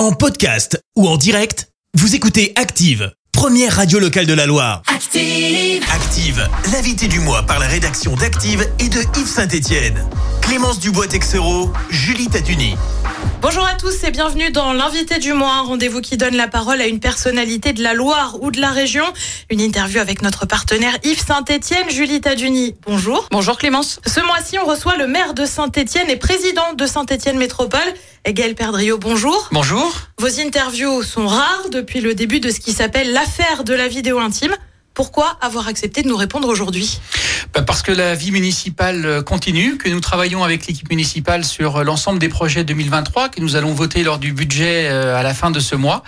En 0.00 0.12
podcast 0.12 0.82
ou 0.96 1.06
en 1.06 1.18
direct, 1.18 1.68
vous 1.92 2.14
écoutez 2.14 2.54
Active, 2.56 3.12
première 3.32 3.76
radio 3.76 3.98
locale 3.98 4.24
de 4.24 4.32
la 4.32 4.46
Loire. 4.46 4.80
Active. 4.86 5.84
Active, 5.92 6.48
l'invité 6.72 7.06
du 7.06 7.20
mois 7.20 7.42
par 7.42 7.58
la 7.58 7.66
rédaction 7.66 8.16
d'Active 8.16 8.66
et 8.78 8.88
de 8.88 9.00
Yves 9.18 9.26
Saint-Étienne. 9.26 10.02
Clémence 10.40 10.80
Dubois-Texero, 10.80 11.70
Julie 11.90 12.28
Taduni. 12.28 12.76
Bonjour 13.42 13.64
à 13.64 13.72
tous 13.72 14.04
et 14.04 14.10
bienvenue 14.10 14.50
dans 14.50 14.74
l'invité 14.74 15.18
du 15.18 15.32
mois, 15.32 15.54
un 15.54 15.62
rendez-vous 15.62 16.02
qui 16.02 16.18
donne 16.18 16.36
la 16.36 16.46
parole 16.46 16.78
à 16.82 16.86
une 16.86 17.00
personnalité 17.00 17.72
de 17.72 17.82
la 17.82 17.94
Loire 17.94 18.36
ou 18.42 18.50
de 18.50 18.60
la 18.60 18.68
région. 18.68 19.04
Une 19.48 19.62
interview 19.62 19.98
avec 19.98 20.20
notre 20.20 20.44
partenaire 20.44 20.98
Yves 21.04 21.24
Saint-Étienne, 21.24 21.88
Julie 21.88 22.20
Taduni. 22.20 22.74
Bonjour. 22.84 23.28
Bonjour 23.30 23.56
Clémence. 23.56 23.98
Ce 24.06 24.20
mois-ci, 24.20 24.58
on 24.58 24.66
reçoit 24.66 24.98
le 24.98 25.06
maire 25.06 25.32
de 25.32 25.46
Saint-Étienne 25.46 26.10
et 26.10 26.16
président 26.16 26.74
de 26.74 26.84
Saint-Étienne 26.84 27.38
Métropole, 27.38 27.80
Gaël 28.28 28.54
Perdriau. 28.54 28.98
Bonjour. 28.98 29.48
Bonjour. 29.52 29.90
Vos 30.18 30.38
interviews 30.38 31.02
sont 31.02 31.26
rares 31.26 31.70
depuis 31.72 32.02
le 32.02 32.12
début 32.12 32.40
de 32.40 32.50
ce 32.50 32.60
qui 32.60 32.72
s'appelle 32.72 33.10
l'affaire 33.14 33.64
de 33.64 33.72
la 33.72 33.88
vidéo 33.88 34.18
intime. 34.18 34.54
Pourquoi 34.94 35.38
avoir 35.40 35.68
accepté 35.68 36.02
de 36.02 36.08
nous 36.08 36.16
répondre 36.16 36.48
aujourd'hui 36.48 37.00
bah, 37.54 37.62
Parce 37.62 37.82
que 37.82 37.92
la 37.92 38.14
vie 38.14 38.32
municipale 38.32 39.06
euh, 39.06 39.22
continue, 39.22 39.78
que 39.78 39.88
nous 39.88 40.00
travaillons 40.00 40.42
avec 40.42 40.66
l'équipe 40.66 40.90
municipale 40.90 41.44
sur 41.44 41.76
euh, 41.76 41.84
l'ensemble 41.84 42.18
des 42.18 42.28
projets 42.28 42.64
2023 42.64 43.28
que 43.28 43.40
nous 43.40 43.54
allons 43.54 43.72
voter 43.72 44.02
lors 44.02 44.18
du 44.18 44.32
budget 44.32 44.88
euh, 44.88 45.16
à 45.16 45.22
la 45.22 45.32
fin 45.32 45.50
de 45.50 45.60
ce 45.60 45.76
mois. 45.76 46.02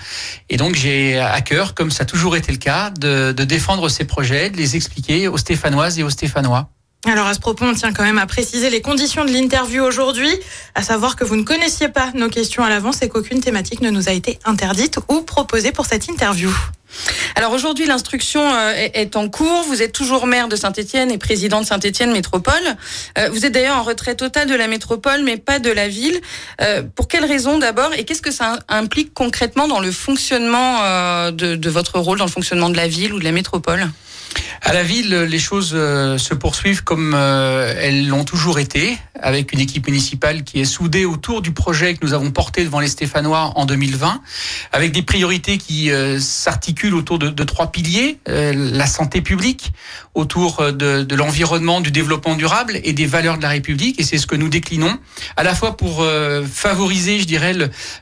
Et 0.51 0.57
donc 0.57 0.75
j'ai 0.75 1.19
à 1.19 1.41
cœur, 1.43 1.75
comme 1.75 1.91
ça 1.91 2.03
a 2.03 2.07
toujours 2.07 2.37
été 2.37 2.51
le 2.51 2.59
cas, 2.59 2.91
de 2.91 3.33
défendre 3.33 3.89
ces 3.89 4.05
projets, 4.05 4.51
de 4.51 4.57
les 4.57 4.77
expliquer 4.77 5.29
aux 5.29 5.39
Stéphanoises 5.39 5.99
et 5.99 6.03
aux 6.03 6.11
Stéphanois. 6.11 6.69
Alors 7.05 7.27
à 7.27 7.35
ce 7.35 7.41
propos, 7.41 7.65
on 7.65 7.75
tient 7.75 7.93
quand 7.93 8.05
même 8.05 8.19
à 8.19 8.27
préciser 8.27 8.71
les 8.71 8.81
conditions 8.81 9.25
de 9.25 9.33
l'interview 9.33 9.83
aujourd'hui, 9.83 10.31
à 10.77 10.83
savoir 10.85 11.17
que 11.17 11.25
vous 11.25 11.35
ne 11.35 11.43
connaissiez 11.43 11.89
pas 11.89 12.13
nos 12.15 12.29
questions 12.29 12.63
à 12.63 12.69
l'avance 12.69 13.03
et 13.03 13.09
qu'aucune 13.09 13.41
thématique 13.41 13.81
ne 13.81 13.91
nous 13.91 14.09
a 14.09 14.13
été 14.13 14.39
interdite 14.45 15.01
ou 15.09 15.23
proposée 15.23 15.73
pour 15.73 15.85
cette 15.85 16.07
interview. 16.07 16.49
Alors 17.35 17.51
aujourd'hui, 17.51 17.87
l'instruction 17.87 18.43
euh, 18.55 18.73
est 18.77 19.17
en 19.17 19.29
cours. 19.29 19.65
Vous 19.67 19.83
êtes 19.83 19.93
toujours 19.93 20.29
maire 20.29 20.47
de 20.47 20.55
Saint-Étienne 20.55 21.11
et 21.11 21.19
président 21.19 21.61
de 21.61 21.67
Saint-Étienne 21.67 22.13
Métropole. 22.13 22.55
Euh, 23.19 23.31
vous 23.33 23.45
êtes 23.45 23.53
d'ailleurs 23.53 23.79
en 23.79 23.83
retrait 23.83 24.15
total 24.15 24.47
de 24.47 24.55
la 24.55 24.69
métropole, 24.69 25.23
mais 25.25 25.39
pas 25.39 25.59
de 25.59 25.73
la 25.73 25.89
ville. 25.89 26.21
Euh, 26.61 26.85
pour 26.85 27.09
quelles 27.09 27.25
raisons 27.25 27.59
d'abord 27.59 27.93
Et 27.95 28.05
qu'est-ce 28.05 28.23
que 28.23 28.31
ça 28.31 28.61
implique 28.69 29.13
concrètement 29.13 29.67
dans 29.67 29.81
le 29.81 29.91
fonctionnement 29.91 31.31
de, 31.33 31.57
de 31.57 31.71
votre 31.71 31.99
rôle, 31.99 32.19
dans 32.19 32.27
le 32.27 32.31
fonctionnement 32.31 32.71
de 32.71 32.77
la 32.77 32.87
ville 32.87 33.13
ou 33.13 33.19
de 33.19 33.25
la 33.25 33.33
métropole? 33.33 33.89
À 34.61 34.73
la 34.73 34.83
ville, 34.83 35.15
les 35.15 35.39
choses 35.39 35.71
se 35.71 36.35
poursuivent 36.35 36.85
comme 36.85 37.15
elles 37.15 38.09
l'ont 38.09 38.25
toujours 38.25 38.59
été, 38.59 38.97
avec 39.21 39.53
une 39.53 39.61
équipe 39.61 39.87
municipale 39.87 40.45
qui 40.45 40.61
est 40.61 40.65
soudée 40.65 41.05
autour 41.05 41.43
du 41.43 41.53
projet 41.53 41.95
que 41.95 42.05
nous 42.05 42.13
avons 42.13 42.31
porté 42.31 42.65
devant 42.65 42.81
les 42.81 42.89
Stéphanois 42.89 43.53
en 43.57 43.67
2020, 43.67 44.21
avec 44.73 44.93
des 44.93 45.03
priorités 45.03 45.59
qui 45.59 45.91
s'articulent 46.19 46.95
autour 46.95 47.19
de, 47.19 47.29
de 47.29 47.45
trois 47.45 47.73
piliers 47.73 48.19
la 48.27 48.87
santé 48.87 49.21
publique, 49.21 49.73
autour 50.15 50.73
de, 50.73 51.03
de 51.03 51.15
l'environnement, 51.15 51.81
du 51.81 51.91
développement 51.91 52.35
durable 52.35 52.81
et 52.85 52.93
des 52.93 53.07
valeurs 53.07 53.39
de 53.39 53.43
la 53.43 53.49
République. 53.49 53.99
Et 54.01 54.05
c'est 54.05 54.19
ce 54.19 54.27
que 54.27 54.37
nous 54.37 54.49
déclinons, 54.49 54.99
à 55.37 55.43
la 55.43 55.55
fois 55.55 55.77
pour 55.77 56.07
favoriser, 56.53 57.19
je 57.19 57.25
dirais, 57.25 57.55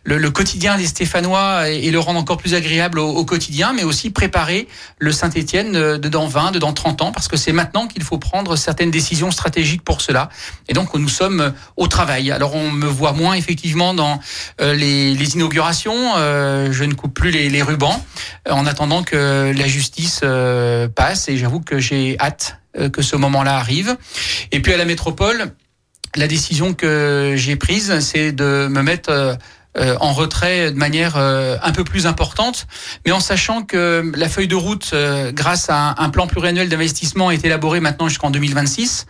le, 0.04 0.30
quotidien 0.30 0.76
des 0.76 0.86
Stéphanois 0.86 1.68
et, 1.68 1.90
le 1.90 1.98
rendre 1.98 2.20
encore 2.20 2.36
plus 2.36 2.54
agréable 2.54 2.98
au, 2.98 3.24
quotidien, 3.24 3.72
mais 3.72 3.82
aussi 3.82 4.10
préparer 4.10 4.68
le 4.98 5.12
Saint-Étienne 5.12 5.72
de 5.72 6.08
dans 6.20 6.26
20, 6.26 6.50
de 6.52 6.58
dans 6.58 6.74
30 6.74 7.00
ans, 7.00 7.12
parce 7.12 7.28
que 7.28 7.38
c'est 7.38 7.52
maintenant 7.52 7.86
qu'il 7.86 8.02
faut 8.02 8.18
prendre 8.18 8.54
certaines 8.56 8.90
décisions 8.90 9.30
stratégiques 9.30 9.82
pour 9.82 10.02
cela. 10.02 10.28
Et 10.68 10.74
donc 10.74 10.92
nous 10.94 11.08
sommes 11.08 11.54
au 11.78 11.86
travail. 11.86 12.30
Alors 12.30 12.54
on 12.54 12.70
me 12.70 12.86
voit 12.86 13.12
moins 13.12 13.34
effectivement 13.34 13.94
dans 13.94 14.20
euh, 14.60 14.74
les, 14.74 15.34
inaugurations. 15.34 16.12
Euh, 16.16 16.72
je 16.72 16.84
ne 16.84 16.92
coupe 16.92 17.14
plus 17.14 17.30
les, 17.30 17.62
rubans 17.62 18.04
euh, 18.48 18.52
en 18.52 18.66
attendant 18.66 19.02
que 19.02 19.52
la 19.56 19.66
justice 19.66 20.20
euh, 20.22 20.88
passe. 20.88 21.28
Et 21.28 21.38
j'avoue 21.38 21.60
que 21.60 21.78
j'ai 21.78 22.18
hâte 22.20 22.58
euh, 22.78 22.90
que 22.90 23.00
ce 23.00 23.16
moment-là 23.16 23.56
arrive. 23.56 23.96
Et 24.52 24.60
puis 24.60 24.74
à 24.74 24.76
la 24.76 24.84
métropole, 24.84 25.54
la 26.16 26.26
décision 26.26 26.74
que 26.74 27.32
j'ai 27.36 27.56
prise, 27.56 28.00
c'est 28.00 28.32
de 28.32 28.68
me 28.70 28.82
mettre 28.82 29.38
euh, 29.78 29.96
en 30.00 30.12
retrait 30.12 30.72
de 30.72 30.76
manière 30.76 31.16
euh, 31.16 31.56
un 31.62 31.70
peu 31.70 31.84
plus 31.84 32.08
importante, 32.08 32.66
mais 33.06 33.12
en 33.12 33.20
sachant 33.20 33.62
que 33.62 34.10
la 34.16 34.28
feuille 34.28 34.48
de 34.48 34.56
route, 34.56 34.90
euh, 34.94 35.30
grâce 35.30 35.70
à 35.70 35.94
un, 35.96 36.10
plan 36.10 36.26
pluriannuel 36.26 36.68
d'investissement, 36.68 37.30
est 37.30 37.44
élaborée 37.44 37.78
maintenant 37.78 38.08
jusqu'en 38.08 38.30
2026. 38.30 39.06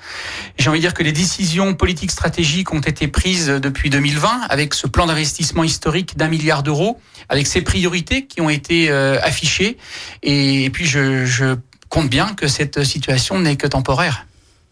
J'ai 0.58 0.68
envie 0.68 0.80
de 0.80 0.82
dire 0.82 0.92
que 0.92 1.02
les 1.02 1.12
décisions 1.12 1.72
politiques 1.72 2.10
stratégiques 2.10 2.74
ont 2.74 2.80
été 2.80 3.08
prises 3.08 3.46
depuis 3.48 3.88
2020 3.88 4.42
avec 4.50 4.74
ce 4.74 4.86
plan 4.86 5.06
d'investissement 5.06 5.64
historique 5.64 6.18
d'un 6.18 6.28
milliard 6.28 6.62
d'euros, 6.62 7.00
avec 7.30 7.46
ces 7.46 7.62
priorités 7.62 8.26
qui 8.26 8.42
ont 8.42 8.50
été 8.50 8.90
affichées. 8.90 9.78
Et, 10.22 10.64
et 10.64 10.70
puis 10.70 10.84
je, 10.84 11.24
je 11.24 11.56
compte 11.88 12.10
bien 12.10 12.34
que 12.34 12.48
cette 12.48 12.84
situation 12.84 13.38
n'est 13.40 13.56
que 13.56 13.66
temporaire. 13.66 14.26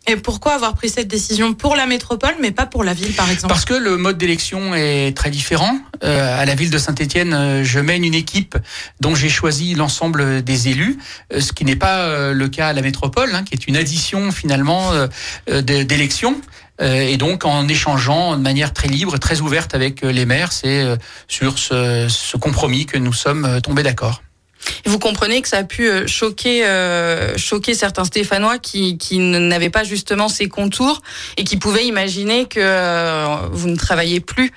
Et 0.08 0.16
pourquoi 0.16 0.54
avoir 0.54 0.74
pris 0.74 0.88
cette 0.88 1.06
décision 1.08 1.52
pour 1.52 1.76
la 1.76 1.84
métropole, 1.84 2.34
mais 2.40 2.50
pas 2.50 2.64
pour 2.64 2.82
la 2.82 2.94
ville, 2.94 3.12
par 3.12 3.30
exemple? 3.30 3.48
Parce 3.48 3.66
que 3.66 3.74
le 3.74 3.98
mode 3.98 4.16
d'élection 4.16 4.74
est 4.74 5.14
très 5.14 5.28
différent. 5.28 5.78
Euh, 6.02 6.40
à 6.40 6.46
la 6.46 6.54
ville 6.54 6.70
de 6.70 6.78
Saint-Étienne, 6.78 7.34
euh, 7.34 7.62
je 7.62 7.78
mène 7.78 8.04
une 8.04 8.14
équipe 8.14 8.56
dont 9.00 9.14
j'ai 9.14 9.28
choisi 9.28 9.74
l'ensemble 9.74 10.42
des 10.42 10.68
élus, 10.68 10.98
euh, 11.32 11.40
ce 11.40 11.52
qui 11.52 11.66
n'est 11.66 11.76
pas 11.76 11.98
euh, 11.98 12.32
le 12.32 12.48
cas 12.48 12.68
à 12.68 12.72
la 12.72 12.80
métropole, 12.80 13.34
hein, 13.34 13.44
qui 13.44 13.52
est 13.52 13.66
une 13.66 13.76
addition 13.76 14.32
finalement 14.32 14.92
euh, 14.92 15.60
d'élections. 15.62 16.40
Et 16.80 17.16
donc 17.16 17.44
en 17.44 17.66
échangeant 17.66 18.36
de 18.36 18.40
manière 18.40 18.72
très 18.72 18.86
libre, 18.86 19.18
très 19.18 19.40
ouverte 19.40 19.74
avec 19.74 20.02
les 20.02 20.24
maires, 20.26 20.52
c'est 20.52 20.86
sur 21.26 21.58
ce, 21.58 22.06
ce 22.08 22.36
compromis 22.36 22.86
que 22.86 22.96
nous 22.96 23.12
sommes 23.12 23.60
tombés 23.62 23.82
d'accord. 23.82 24.22
Vous 24.84 24.98
comprenez 24.98 25.42
que 25.42 25.48
ça 25.48 25.58
a 25.58 25.64
pu 25.64 25.90
choquer, 26.06 26.66
euh, 26.66 27.36
choquer 27.36 27.74
certains 27.74 28.04
Stéphanois 28.04 28.58
qui, 28.58 28.98
qui 28.98 29.18
n'avaient 29.18 29.70
pas 29.70 29.84
justement 29.84 30.28
ces 30.28 30.48
contours 30.48 31.02
et 31.36 31.44
qui 31.44 31.56
pouvaient 31.56 31.86
imaginer 31.86 32.46
que 32.46 32.60
euh, 32.60 33.36
vous 33.52 33.68
ne 33.68 33.76
travaillez 33.76 34.20
plus 34.20 34.52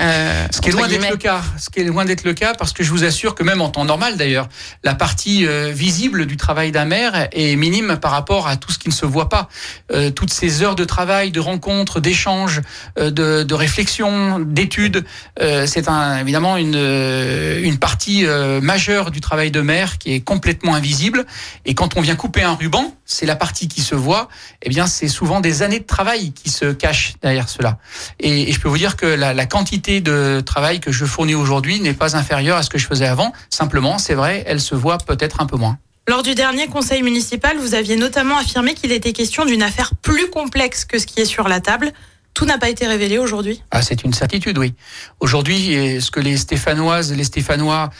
euh, 0.00 0.46
ce 0.50 0.60
qui 0.60 0.70
est 0.70 0.72
loin 0.72 0.88
d'être 0.88 1.10
le 1.10 1.16
cas, 1.16 1.42
ce 1.58 1.68
qui 1.70 1.80
est 1.80 1.84
loin 1.84 2.04
d'être 2.04 2.24
le 2.24 2.32
cas, 2.32 2.54
parce 2.54 2.72
que 2.72 2.82
je 2.82 2.90
vous 2.90 3.04
assure 3.04 3.34
que 3.34 3.42
même 3.42 3.60
en 3.60 3.68
temps 3.68 3.84
normal 3.84 4.16
d'ailleurs, 4.16 4.48
la 4.84 4.94
partie 4.94 5.46
euh, 5.46 5.70
visible 5.72 6.26
du 6.26 6.36
travail 6.36 6.72
d'un 6.72 6.84
maire 6.84 7.28
est 7.32 7.56
minime 7.56 7.98
par 7.98 8.10
rapport 8.12 8.48
à 8.48 8.56
tout 8.56 8.72
ce 8.72 8.78
qui 8.78 8.88
ne 8.88 8.94
se 8.94 9.04
voit 9.04 9.28
pas. 9.28 9.48
Euh, 9.92 10.10
toutes 10.10 10.32
ces 10.32 10.62
heures 10.62 10.76
de 10.76 10.84
travail, 10.84 11.30
de 11.30 11.40
rencontres, 11.40 12.00
d'échanges, 12.00 12.60
de, 12.96 13.42
de 13.42 13.54
réflexion, 13.54 14.38
d'études, 14.40 15.04
c'est 15.38 15.88
un, 15.88 16.18
évidemment 16.18 16.56
une, 16.56 16.76
une 16.76 17.78
partie 17.78 18.24
majeure 18.62 19.10
du 19.10 19.20
travail 19.20 19.50
de 19.50 19.60
maire 19.60 19.98
qui 19.98 20.14
est 20.14 20.20
complètement 20.20 20.74
invisible. 20.74 21.26
Et 21.64 21.74
quand 21.74 21.96
on 21.96 22.00
vient 22.00 22.16
couper 22.16 22.42
un 22.42 22.54
ruban, 22.54 22.94
c'est 23.04 23.26
la 23.26 23.36
partie 23.36 23.68
qui 23.68 23.82
se 23.82 23.94
voit. 23.94 24.28
Eh 24.62 24.68
bien, 24.68 24.86
c'est 24.86 25.08
souvent 25.08 25.40
des 25.40 25.62
années 25.62 25.80
de 25.80 25.86
travail 25.86 26.32
qui 26.32 26.50
se 26.50 26.72
cachent 26.72 27.14
derrière 27.22 27.48
cela. 27.48 27.78
Et, 28.20 28.48
et 28.48 28.52
je 28.52 28.60
peux 28.60 28.68
vous 28.68 28.78
dire 28.78 28.96
que 28.96 29.06
la, 29.06 29.34
la 29.34 29.46
quantité 29.46 29.81
de 29.82 30.40
travail 30.40 30.80
que 30.80 30.92
je 30.92 31.04
fournis 31.04 31.34
aujourd'hui 31.34 31.80
n'est 31.80 31.94
pas 31.94 32.16
inférieure 32.16 32.56
à 32.56 32.62
ce 32.62 32.70
que 32.70 32.78
je 32.78 32.86
faisais 32.86 33.06
avant. 33.06 33.32
Simplement, 33.50 33.98
c'est 33.98 34.14
vrai, 34.14 34.44
elle 34.46 34.60
se 34.60 34.74
voit 34.74 34.98
peut-être 34.98 35.40
un 35.40 35.46
peu 35.46 35.56
moins. 35.56 35.78
Lors 36.08 36.22
du 36.22 36.34
dernier 36.34 36.66
conseil 36.66 37.02
municipal, 37.02 37.56
vous 37.58 37.74
aviez 37.74 37.96
notamment 37.96 38.36
affirmé 38.36 38.74
qu'il 38.74 38.90
était 38.90 39.12
question 39.12 39.44
d'une 39.44 39.62
affaire 39.62 39.92
plus 40.02 40.30
complexe 40.30 40.84
que 40.84 40.98
ce 40.98 41.06
qui 41.06 41.20
est 41.20 41.26
sur 41.26 41.48
la 41.48 41.60
table. 41.60 41.92
Tout 42.34 42.46
n'a 42.46 42.56
pas 42.56 42.70
été 42.70 42.86
révélé 42.86 43.18
aujourd'hui 43.18 43.62
Ah, 43.70 43.82
c'est 43.82 44.04
une 44.04 44.14
certitude, 44.14 44.56
oui. 44.56 44.74
Aujourd'hui, 45.20 46.00
ce 46.00 46.10
que 46.10 46.18
les 46.18 46.38
Stéphanoises, 46.38 47.12
les 47.12 47.24
Stéphanois, 47.24 47.90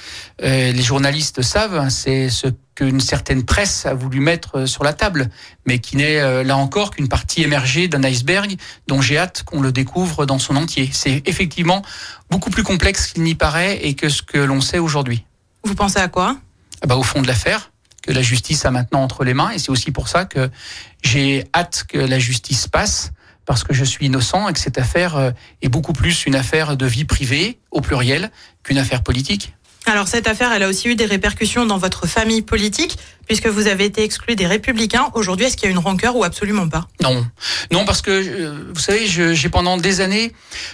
euh, 0.42 0.72
les 0.72 0.82
journalistes 0.82 1.42
savent, 1.42 1.90
c'est 1.90 2.30
ce 2.30 2.46
qu'une 2.74 3.00
certaine 3.00 3.44
presse 3.44 3.84
a 3.84 3.92
voulu 3.92 4.20
mettre 4.20 4.64
sur 4.64 4.84
la 4.84 4.94
table, 4.94 5.28
mais 5.66 5.78
qui 5.80 5.98
n'est 5.98 6.18
euh, 6.18 6.42
là 6.42 6.56
encore 6.56 6.92
qu'une 6.92 7.08
partie 7.08 7.42
émergée 7.42 7.88
d'un 7.88 8.02
iceberg 8.04 8.56
dont 8.86 9.02
j'ai 9.02 9.18
hâte 9.18 9.42
qu'on 9.44 9.60
le 9.60 9.70
découvre 9.70 10.24
dans 10.24 10.38
son 10.38 10.56
entier. 10.56 10.88
C'est 10.92 11.22
effectivement 11.26 11.82
beaucoup 12.30 12.50
plus 12.50 12.62
complexe 12.62 13.08
qu'il 13.08 13.24
n'y 13.24 13.34
paraît 13.34 13.80
et 13.82 13.94
que 13.94 14.08
ce 14.08 14.22
que 14.22 14.38
l'on 14.38 14.62
sait 14.62 14.78
aujourd'hui. 14.78 15.26
Vous 15.64 15.74
pensez 15.74 15.98
à 15.98 16.08
quoi? 16.08 16.38
Ah 16.80 16.86
bah, 16.86 16.96
Au 16.96 17.02
fond 17.02 17.20
de 17.20 17.26
l'affaire 17.26 17.70
que 18.02 18.12
la 18.12 18.22
justice 18.22 18.64
a 18.64 18.70
maintenant 18.70 19.02
entre 19.02 19.24
les 19.24 19.34
mains, 19.34 19.50
et 19.50 19.58
c'est 19.58 19.70
aussi 19.70 19.92
pour 19.92 20.08
ça 20.08 20.24
que 20.24 20.50
j'ai 21.04 21.44
hâte 21.54 21.84
que 21.88 21.98
la 21.98 22.18
justice 22.18 22.66
passe 22.66 23.12
parce 23.44 23.64
que 23.64 23.74
je 23.74 23.84
suis 23.84 24.06
innocent 24.06 24.48
et 24.48 24.52
que 24.52 24.60
cette 24.60 24.78
affaire 24.78 25.32
est 25.62 25.68
beaucoup 25.68 25.92
plus 25.92 26.26
une 26.26 26.34
affaire 26.34 26.76
de 26.76 26.86
vie 26.86 27.04
privée, 27.04 27.58
au 27.70 27.80
pluriel, 27.80 28.30
qu'une 28.62 28.78
affaire 28.78 29.02
politique. 29.02 29.54
Alors 29.86 30.06
cette 30.06 30.28
affaire, 30.28 30.52
elle 30.52 30.62
a 30.62 30.68
aussi 30.68 30.88
eu 30.88 30.94
des 30.94 31.06
répercussions 31.06 31.66
dans 31.66 31.78
votre 31.78 32.06
famille 32.06 32.42
politique. 32.42 32.98
puisque 33.26 33.46
vous 33.46 33.66
avez 33.66 33.84
été 33.84 34.02
exclu 34.02 34.34
des 34.34 34.46
Républicains. 34.46 35.10
Aujourd'hui, 35.14 35.46
est-ce 35.46 35.56
qu'il 35.56 35.66
y 35.66 35.68
a 35.68 35.70
une 35.70 35.78
rancœur 35.78 36.16
ou 36.16 36.24
absolument 36.24 36.68
pas? 36.68 36.86
Non, 37.02 37.24
non, 37.70 37.84
parce 37.84 38.02
que 38.02 38.10
euh, 38.10 38.70
vous 38.74 38.80
savez, 38.80 39.06
j'ai 39.06 39.48
pendant 39.48 39.76
des 39.76 40.00
années 40.00 40.32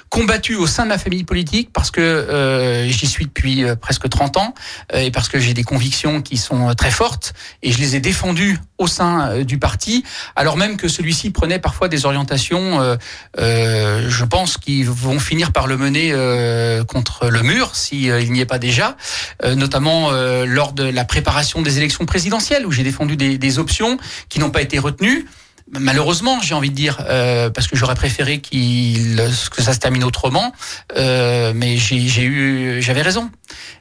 combattu 0.09 0.57
au 0.57 0.67
sein 0.67 0.85
de 0.85 0.89
ma 0.89 0.99
famille 0.99 1.25
politique 1.25 1.71
parce 1.73 1.91
que 1.91 2.01
euh, 2.01 2.89
j'y 2.89 3.07
suis 3.07 3.27
depuis 3.27 3.65
euh, 3.65 3.77
presque 3.77 4.09
30 4.09 4.37
ans 4.39 4.55
et 4.93 5.11
parce 5.11 5.29
que 5.29 5.39
j'ai 5.39 5.55
des 5.55 5.65
convictions 5.65 6.23
qui 6.23 6.37
sont 6.37 6.75
très 6.75 6.91
fortes 6.91 7.33
et 7.63 7.73
je 7.73 7.79
les 7.79 7.97
ai 7.97 8.01
défendues 8.01 8.59
au 8.79 8.87
sein 8.87 9.43
du 9.43 9.59
parti, 9.59 10.05
alors 10.37 10.57
même 10.57 10.77
que 10.77 10.87
celui-ci 10.87 11.31
prenait 11.31 11.59
parfois 11.59 11.89
des 11.89 12.07
orientations, 12.07 12.97
je 13.37 14.25
pense, 14.25 14.57
qui 14.57 14.85
vont 14.85 15.19
finir 15.19 15.51
par 15.51 15.67
le 15.67 15.77
mener 15.77 16.13
contre 16.87 17.29
le 17.29 17.43
mur 17.43 17.75
s'il 17.75 18.05
il 18.05 18.33
n'y 18.33 18.41
est 18.41 18.47
pas 18.47 18.61
déjà, 18.61 18.97
notamment 19.45 20.11
lors 20.45 20.73
de 20.73 20.85
la 20.85 21.05
préparation 21.05 21.63
des 21.63 21.79
élections 21.79 22.07
présidentielles 22.07 22.67
où 22.67 22.73
j'ai 22.73 22.83
défendu 22.83 23.17
des, 23.17 23.59
options 23.59 23.99
qui 24.29 24.41
n'ont 24.41 24.51
pas 24.51 24.63
été 24.63 24.79
retenues 24.79 25.27
malheureusement, 25.79 26.41
j'ai 26.41 26.55
envie 26.55 26.71
de 26.71 26.75
dire, 26.75 26.99
euh, 27.09 27.51
parce 27.51 27.67
que 27.67 27.77
j'aurais 27.77 27.95
préféré 27.95 28.41
que 28.41 29.63
ça 29.63 29.73
se 29.73 29.79
termine 29.79 30.05
autrement, 30.05 30.53
euh, 30.97 31.53
mais 31.55 31.77
j'ai 31.77 32.23
eu, 32.23 32.81
j'avais 32.81 33.03
raison. 33.03 33.31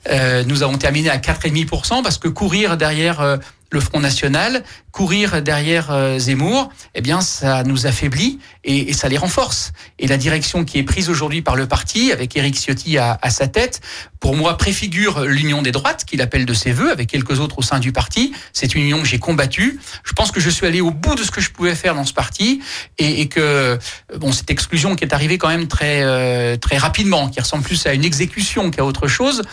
Euh, 0.09 0.43
nous 0.45 0.63
avons 0.63 0.77
terminé 0.77 1.09
à 1.09 1.17
4,5% 1.17 2.03
parce 2.03 2.17
que 2.17 2.27
courir 2.27 2.77
derrière 2.77 3.39
le 3.69 3.79
Front 3.79 3.99
National, 3.99 4.63
courir 4.91 5.41
derrière 5.41 5.91
euh, 5.91 6.17
Zemmour, 6.17 6.69
eh 6.95 7.01
bien, 7.01 7.21
ça 7.21 7.63
nous 7.63 7.85
affaiblit 7.85 8.39
et, 8.63 8.89
et, 8.89 8.93
ça 8.93 9.09
les 9.09 9.17
renforce. 9.17 9.73
Et 9.99 10.07
la 10.07 10.17
direction 10.17 10.65
qui 10.65 10.79
est 10.79 10.83
prise 10.83 11.09
aujourd'hui 11.09 11.41
par 11.41 11.55
le 11.55 11.67
parti, 11.67 12.11
avec 12.11 12.35
Éric 12.35 12.55
Ciotti 12.55 12.97
à, 12.97 13.17
à, 13.21 13.29
sa 13.29 13.47
tête, 13.47 13.81
pour 14.19 14.35
moi 14.35 14.57
préfigure 14.57 15.25
l'union 15.25 15.61
des 15.61 15.71
droites, 15.71 16.05
qu'il 16.05 16.21
appelle 16.21 16.45
de 16.45 16.53
ses 16.53 16.71
voeux, 16.71 16.91
avec 16.91 17.09
quelques 17.09 17.39
autres 17.39 17.59
au 17.59 17.61
sein 17.61 17.79
du 17.79 17.91
parti. 17.91 18.33
C'est 18.53 18.73
une 18.73 18.83
union 18.83 19.01
que 19.01 19.07
j'ai 19.07 19.19
combattue. 19.19 19.79
Je 20.03 20.13
pense 20.13 20.31
que 20.31 20.39
je 20.39 20.49
suis 20.49 20.65
allé 20.65 20.81
au 20.81 20.91
bout 20.91 21.15
de 21.15 21.23
ce 21.23 21.31
que 21.31 21.41
je 21.41 21.51
pouvais 21.51 21.75
faire 21.75 21.93
dans 21.93 22.05
ce 22.05 22.13
parti 22.13 22.61
et, 22.97 23.21
et 23.21 23.27
que 23.27 23.77
bon, 24.15 24.31
cette 24.31 24.49
exclusion 24.49 24.95
qui 24.95 25.03
est 25.03 25.13
arrivée 25.13 25.37
quand 25.37 25.49
même 25.49 25.67
très 25.67 26.01
euh, 26.03 26.57
très 26.57 26.77
rapidement, 26.77 27.29
qui 27.29 27.39
ressemble 27.39 27.63
plus 27.63 27.85
à 27.85 27.93
une 27.93 28.03
exécution 28.03 28.71
qu'à 28.71 28.83
autre 28.83 29.07
chose, 29.07 29.43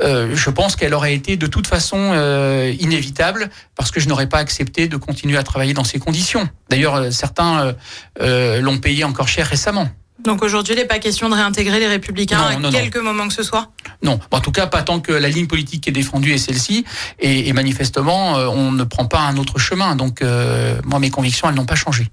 euh, 0.00 0.34
je 0.34 0.50
pense 0.50 0.76
qu'elle 0.76 0.94
aurait 0.94 1.14
été 1.14 1.36
de 1.36 1.46
toute 1.46 1.66
façon 1.66 2.12
euh, 2.14 2.72
inévitable 2.78 3.50
parce 3.74 3.90
que 3.90 4.00
je 4.00 4.08
n'aurais 4.08 4.28
pas 4.28 4.38
accepté 4.38 4.88
de 4.88 4.96
continuer 4.96 5.36
à 5.36 5.42
travailler 5.42 5.74
dans 5.74 5.84
ces 5.84 5.98
conditions. 5.98 6.48
D'ailleurs, 6.70 6.94
euh, 6.96 7.10
certains 7.10 7.60
euh, 7.60 7.72
euh, 8.20 8.60
l'ont 8.60 8.78
payé 8.78 9.04
encore 9.04 9.28
cher 9.28 9.46
récemment. 9.46 9.88
Donc 10.18 10.42
aujourd'hui, 10.42 10.74
il 10.74 10.78
n'est 10.78 10.86
pas 10.86 10.98
question 10.98 11.28
de 11.28 11.34
réintégrer 11.34 11.78
les 11.78 11.86
Républicains 11.86 12.40
à 12.40 12.70
quelque 12.70 12.98
moment 12.98 13.28
que 13.28 13.34
ce 13.34 13.42
soit? 13.42 13.70
Non, 14.02 14.18
en 14.30 14.40
tout 14.40 14.50
cas, 14.50 14.66
pas 14.66 14.82
tant 14.82 15.00
que 15.00 15.12
la 15.12 15.28
ligne 15.28 15.46
politique 15.46 15.82
qui 15.82 15.90
est 15.90 15.92
défendue 15.92 16.32
est 16.32 16.38
celle-ci. 16.38 16.84
Et, 17.20 17.52
manifestement, 17.52 18.36
euh, 18.36 18.46
on 18.46 18.72
ne 18.72 18.84
prend 18.84 19.06
pas 19.06 19.20
un 19.20 19.36
autre 19.36 19.58
chemin. 19.58 19.94
Donc, 19.94 20.22
euh, 20.22 20.78
moi, 20.84 20.98
mes 20.98 21.10
convictions, 21.10 21.48
elles 21.48 21.54
n'ont 21.54 21.66
pas 21.66 21.76
changé. 21.76 22.08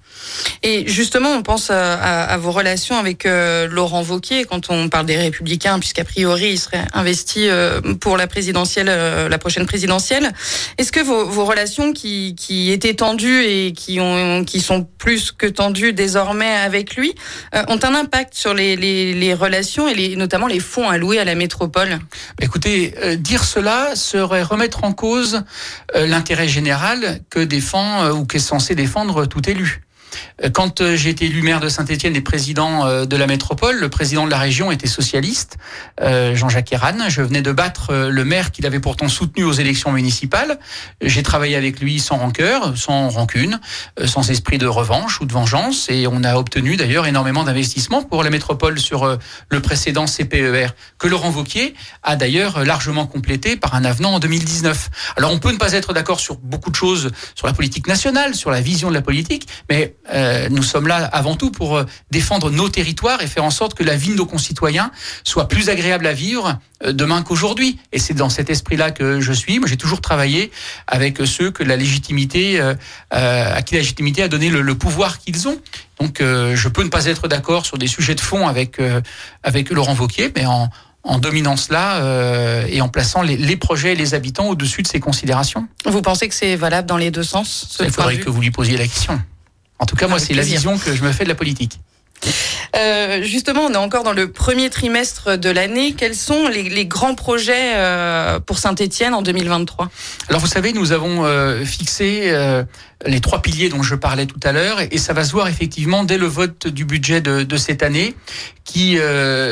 Et 0.62 0.86
justement, 0.86 1.30
on 1.30 1.42
pense 1.42 1.70
à, 1.70 2.36
vos 2.36 2.52
relations 2.52 2.98
avec 2.98 3.26
euh, 3.26 3.68
Laurent 3.68 4.02
Vauquier 4.02 4.44
quand 4.44 4.70
on 4.70 4.88
parle 4.88 5.06
des 5.06 5.16
Républicains, 5.16 5.78
puisqu'a 5.78 6.04
priori, 6.04 6.50
il 6.50 6.58
serait 6.58 6.84
investi 6.92 7.48
pour 8.00 8.16
la 8.16 8.26
présidentielle, 8.26 8.86
la 8.86 9.38
prochaine 9.38 9.66
présidentielle. 9.66 10.32
Est-ce 10.78 10.92
que 10.92 11.00
vos, 11.00 11.26
vos 11.26 11.44
relations 11.44 11.92
qui, 11.92 12.34
qui, 12.34 12.70
étaient 12.70 12.94
tendues 12.94 13.44
et 13.44 13.72
qui, 13.72 14.00
ont, 14.00 14.44
qui 14.44 14.60
sont 14.60 14.86
plus 14.98 15.32
que 15.32 15.46
tendues 15.46 15.92
désormais 15.92 16.54
avec 16.54 16.96
lui 16.96 17.14
ont 17.68 17.78
un 17.82 17.93
impact 17.94 18.34
sur 18.34 18.54
les, 18.54 19.34
relations 19.34 19.88
et 19.88 20.16
notamment 20.16 20.46
les 20.46 20.60
fonds 20.60 20.88
alloués 20.88 21.18
à 21.18 21.24
la 21.24 21.34
métropole 21.34 21.98
Écoutez, 22.40 22.94
euh, 23.02 23.16
dire 23.16 23.44
cela 23.44 23.96
serait 23.96 24.42
remettre 24.42 24.84
en 24.84 24.92
cause 24.92 25.42
euh, 25.94 26.06
l'intérêt 26.06 26.48
général 26.48 27.20
que 27.30 27.40
défend 27.40 28.04
euh, 28.04 28.12
ou 28.12 28.24
qu'est 28.24 28.38
censé 28.38 28.74
défendre 28.74 29.26
tout 29.26 29.48
élu. 29.48 29.82
Euh, 30.42 30.50
quand 30.50 30.80
euh, 30.80 30.96
j'ai 30.96 31.10
été 31.10 31.26
élu 31.26 31.42
maire 31.42 31.60
de 31.60 31.68
Saint-Étienne 31.68 32.16
et 32.16 32.20
président 32.20 32.86
euh, 32.86 33.04
de 33.04 33.16
la 33.16 33.26
métropole, 33.26 33.78
le 33.78 33.88
président 33.88 34.24
de 34.24 34.30
la 34.30 34.38
région 34.38 34.72
était 34.72 34.86
socialiste, 34.86 35.56
Jean-Jacques 36.00 36.72
Héran. 36.72 37.08
Je 37.08 37.22
venais 37.22 37.42
de 37.42 37.52
battre 37.52 37.94
le 37.94 38.24
maire 38.24 38.50
qu'il 38.50 38.66
avait 38.66 38.80
pourtant 38.80 39.08
soutenu 39.08 39.44
aux 39.44 39.52
élections 39.52 39.92
municipales. 39.92 40.58
J'ai 41.00 41.22
travaillé 41.22 41.56
avec 41.56 41.80
lui 41.80 41.98
sans 41.98 42.16
rancœur, 42.16 42.76
sans 42.76 43.08
rancune, 43.08 43.60
sans 44.04 44.30
esprit 44.30 44.58
de 44.58 44.66
revanche 44.66 45.20
ou 45.20 45.26
de 45.26 45.32
vengeance, 45.32 45.88
et 45.90 46.06
on 46.06 46.22
a 46.24 46.36
obtenu 46.36 46.76
d'ailleurs 46.76 47.06
énormément 47.06 47.44
d'investissements 47.44 48.02
pour 48.02 48.22
la 48.22 48.30
métropole 48.30 48.78
sur 48.78 49.18
le 49.48 49.60
précédent 49.60 50.06
CPER, 50.06 50.68
que 50.98 51.08
Laurent 51.08 51.30
Vauquier 51.30 51.74
a 52.02 52.16
d'ailleurs 52.16 52.64
largement 52.64 53.06
complété 53.06 53.56
par 53.56 53.74
un 53.74 53.84
avenant 53.84 54.14
en 54.14 54.18
2019. 54.18 54.90
Alors 55.16 55.32
on 55.32 55.38
peut 55.38 55.52
ne 55.52 55.58
pas 55.58 55.72
être 55.72 55.92
d'accord 55.92 56.20
sur 56.20 56.36
beaucoup 56.36 56.70
de 56.70 56.76
choses, 56.76 57.10
sur 57.34 57.46
la 57.46 57.52
politique 57.52 57.86
nationale, 57.86 58.34
sur 58.34 58.50
la 58.50 58.60
vision 58.60 58.88
de 58.88 58.94
la 58.94 59.02
politique, 59.02 59.48
mais 59.70 59.96
euh, 60.12 60.48
nous 60.50 60.62
sommes 60.62 60.86
là 60.86 61.08
avant 61.12 61.34
tout 61.34 61.50
pour 61.50 61.76
euh, 61.76 61.86
défendre 62.10 62.50
nos 62.50 62.68
territoires 62.68 63.22
et 63.22 63.26
faire 63.26 63.44
en 63.44 63.50
sorte 63.50 63.74
que 63.74 63.82
la 63.82 63.96
vie 63.96 64.10
de 64.10 64.16
nos 64.16 64.26
concitoyens 64.26 64.90
soit 65.22 65.48
plus 65.48 65.70
agréable 65.70 66.06
à 66.06 66.12
vivre 66.12 66.58
euh, 66.84 66.92
demain 66.92 67.22
qu'aujourd'hui. 67.22 67.78
Et 67.92 67.98
c'est 67.98 68.14
dans 68.14 68.28
cet 68.28 68.50
esprit-là 68.50 68.90
que 68.90 69.20
je 69.20 69.32
suis. 69.32 69.58
Moi, 69.58 69.68
j'ai 69.68 69.78
toujours 69.78 70.00
travaillé 70.00 70.50
avec 70.86 71.18
ceux 71.24 71.50
que 71.50 71.62
la 71.62 71.76
légitimité, 71.76 72.60
à 73.10 73.62
qui 73.62 73.74
la 73.74 73.80
légitimité 73.80 74.22
a 74.22 74.28
donné 74.28 74.50
le, 74.50 74.74
pouvoir 74.74 75.18
qu'ils 75.18 75.48
ont. 75.48 75.58
Donc, 76.00 76.18
je 76.20 76.68
peux 76.68 76.82
ne 76.82 76.88
pas 76.88 77.06
être 77.06 77.28
d'accord 77.28 77.64
sur 77.64 77.78
des 77.78 77.86
sujets 77.86 78.14
de 78.14 78.20
fond 78.20 78.46
avec 78.48 78.80
avec 79.42 79.70
Laurent 79.70 79.94
Vauquier, 79.94 80.32
mais 80.34 80.46
en, 80.46 80.68
en 81.02 81.18
dominant 81.18 81.56
cela 81.56 82.66
et 82.68 82.80
en 82.80 82.88
plaçant 82.88 83.22
les, 83.22 83.36
les, 83.36 83.56
projets 83.56 83.92
et 83.92 83.96
les 83.96 84.14
habitants 84.14 84.48
au-dessus 84.48 84.82
de 84.82 84.88
ces 84.88 85.00
considérations. 85.00 85.68
Vous 85.86 86.02
pensez 86.02 86.28
que 86.28 86.34
c'est 86.34 86.56
valable 86.56 86.88
dans 86.88 86.96
les 86.96 87.10
deux 87.10 87.22
sens 87.22 87.78
Il 87.80 87.90
faudrait 87.90 88.18
que 88.18 88.30
vous 88.30 88.40
lui 88.40 88.50
posiez 88.50 88.76
la 88.76 88.86
question. 88.86 89.20
En 89.78 89.86
tout 89.86 89.96
cas, 89.96 90.06
moi, 90.06 90.18
c'est 90.18 90.34
la 90.34 90.42
vision 90.42 90.78
que 90.78 90.94
je 90.94 91.02
me 91.02 91.12
fais 91.12 91.24
de 91.24 91.28
la 91.28 91.34
politique. 91.34 91.78
Euh, 92.76 93.22
justement, 93.22 93.62
on 93.62 93.72
est 93.72 93.76
encore 93.76 94.02
dans 94.02 94.12
le 94.12 94.30
premier 94.30 94.70
trimestre 94.70 95.38
de 95.38 95.50
l'année. 95.50 95.92
Quels 95.92 96.14
sont 96.14 96.48
les, 96.48 96.86
grands 96.86 97.14
projets 97.14 97.74
euh, 97.76 98.40
pour 98.40 98.58
Saint-Étienne 98.58 99.14
en 99.14 99.22
2023 99.22 99.90
Alors, 100.28 100.40
vous 100.40 100.46
savez, 100.46 100.72
nous 100.72 100.92
avons 100.92 101.24
euh, 101.24 101.64
fixé 101.64 102.32
les 103.06 103.20
trois 103.20 103.42
piliers 103.42 103.68
dont 103.68 103.82
je 103.82 103.94
parlais 103.94 104.26
tout 104.26 104.40
à 104.42 104.52
l'heure, 104.52 104.78
et 104.80 104.98
ça 104.98 105.12
va 105.12 105.24
se 105.24 105.32
voir 105.32 105.48
effectivement 105.48 106.04
dès 106.04 106.18
le 106.18 106.26
vote 106.26 106.66
du 106.66 106.84
budget 106.84 107.20
de, 107.20 107.42
de 107.42 107.56
cette 107.56 107.82
année, 107.82 108.14
qui 108.64 108.96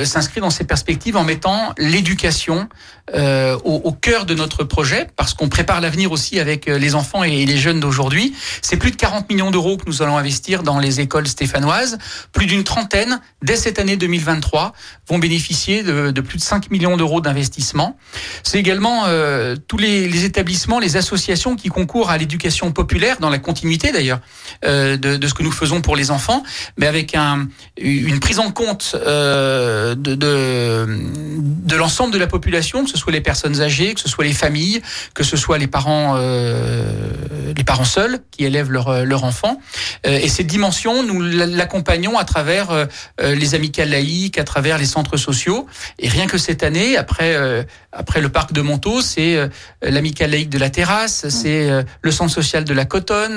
s'inscrit 0.04 0.40
dans 0.40 0.49
ces 0.50 0.64
perspectives 0.64 1.19
en 1.19 1.22
mettant 1.22 1.75
l'éducation 1.76 2.69
au, 3.14 3.60
au, 3.62 3.93
cœur 3.93 4.25
de 4.25 4.34
notre 4.34 4.64
projet, 4.64 5.06
parce 5.16 5.34
qu'on 5.34 5.50
prépare 5.50 5.82
l'avenir 5.82 6.12
aussi 6.12 6.40
avec 6.40 6.64
les 6.64 6.94
enfants 6.94 7.22
et 7.22 7.44
les 7.44 7.58
jeunes 7.58 7.78
d'aujourd'hui. 7.78 8.34
C'est 8.62 8.78
plus 8.78 8.90
de 8.90 8.96
40 8.96 9.28
millions 9.28 9.50
d'euros 9.50 9.76
que 9.76 9.84
nous 9.87 10.00
allons 10.00 10.16
investir 10.16 10.62
dans 10.62 10.78
les 10.78 11.00
écoles 11.00 11.28
stéphanoises, 11.28 11.98
plus 12.32 12.46
d'une 12.46 12.64
trentaine, 12.64 13.20
dès 13.43 13.56
cette 13.56 13.78
année 13.78 13.96
2023, 13.96 14.72
vont 15.08 15.19
bénéficier 15.19 15.82
de, 15.82 16.20
plus 16.20 16.38
de 16.38 16.43
5 16.43 16.70
millions 16.70 16.96
d'euros 16.96 17.20
d'investissement. 17.20 17.96
C'est 18.43 18.58
également 18.58 19.05
euh, 19.06 19.56
tous 19.69 19.78
les, 19.78 20.25
établissements, 20.25 20.78
les 20.78 20.96
associations 20.96 21.56
qui 21.56 21.69
concourent 21.69 22.10
à 22.10 22.19
l'éducation 22.19 22.72
populaire, 22.72 23.19
dans 23.20 23.31
la 23.31 23.38
continuité 23.42 23.92
d'ailleurs 23.92 24.20
euh, 24.64 24.96
de, 24.96 25.26
ce 25.26 25.34
que 25.34 25.42
nous 25.42 25.52
faisons 25.52 25.80
pour 25.80 25.96
les 25.96 26.10
enfants, 26.10 26.42
mais 26.78 26.86
avec 26.86 27.14
un, 27.14 27.48
une 27.76 28.20
prise 28.20 28.38
en 28.38 28.50
compte 28.50 28.94
euh, 28.94 29.94
de, 29.94 30.14
de, 30.14 31.76
l'ensemble 31.76 32.12
de 32.12 32.18
la 32.18 32.26
population, 32.26 32.84
que 32.84 32.90
ce 32.90 32.96
soit 32.96 33.12
les 33.12 33.20
personnes 33.20 33.60
âgées, 33.60 33.94
que 33.94 34.00
ce 34.00 34.08
soit 34.08 34.24
les 34.24 34.32
familles, 34.32 34.82
que 35.14 35.24
ce 35.24 35.36
soit 35.36 35.58
les 35.58 35.67
parents, 35.67 36.17
les 36.17 37.64
parents 37.64 37.84
seuls 37.84 38.20
qui 38.31 38.44
élèvent 38.44 38.70
leurs 38.70 39.05
leur 39.05 39.24
enfants. 39.24 39.60
et 40.05 40.28
cette 40.28 40.46
dimension, 40.46 41.02
nous 41.02 41.20
l'accompagnons 41.20 42.19
à 42.19 42.24
travers 42.24 42.70
euh, 42.70 42.86
euh, 43.20 43.34
les 43.34 43.55
amicales 43.55 43.90
laïques, 43.90 44.38
à 44.38 44.44
travers 44.44 44.78
les 44.78 44.86
centres 44.86 45.17
sociaux. 45.17 45.67
Et 45.98 46.08
rien 46.08 46.26
que 46.26 46.38
cette 46.38 46.62
année, 46.62 46.96
après 46.96 47.34
euh, 47.34 47.62
après 47.93 48.20
le 48.20 48.31
parc 48.31 48.52
de 48.52 48.62
Montaut, 48.62 49.02
c'est 49.02 49.36
l'amicale 49.82 50.31
laïque 50.31 50.48
de 50.48 50.58
la 50.58 50.70
Terrasse, 50.70 51.28
c'est 51.28 51.69
le 52.00 52.10
centre 52.10 52.32
social 52.32 52.64
de 52.64 52.72
la 52.72 52.86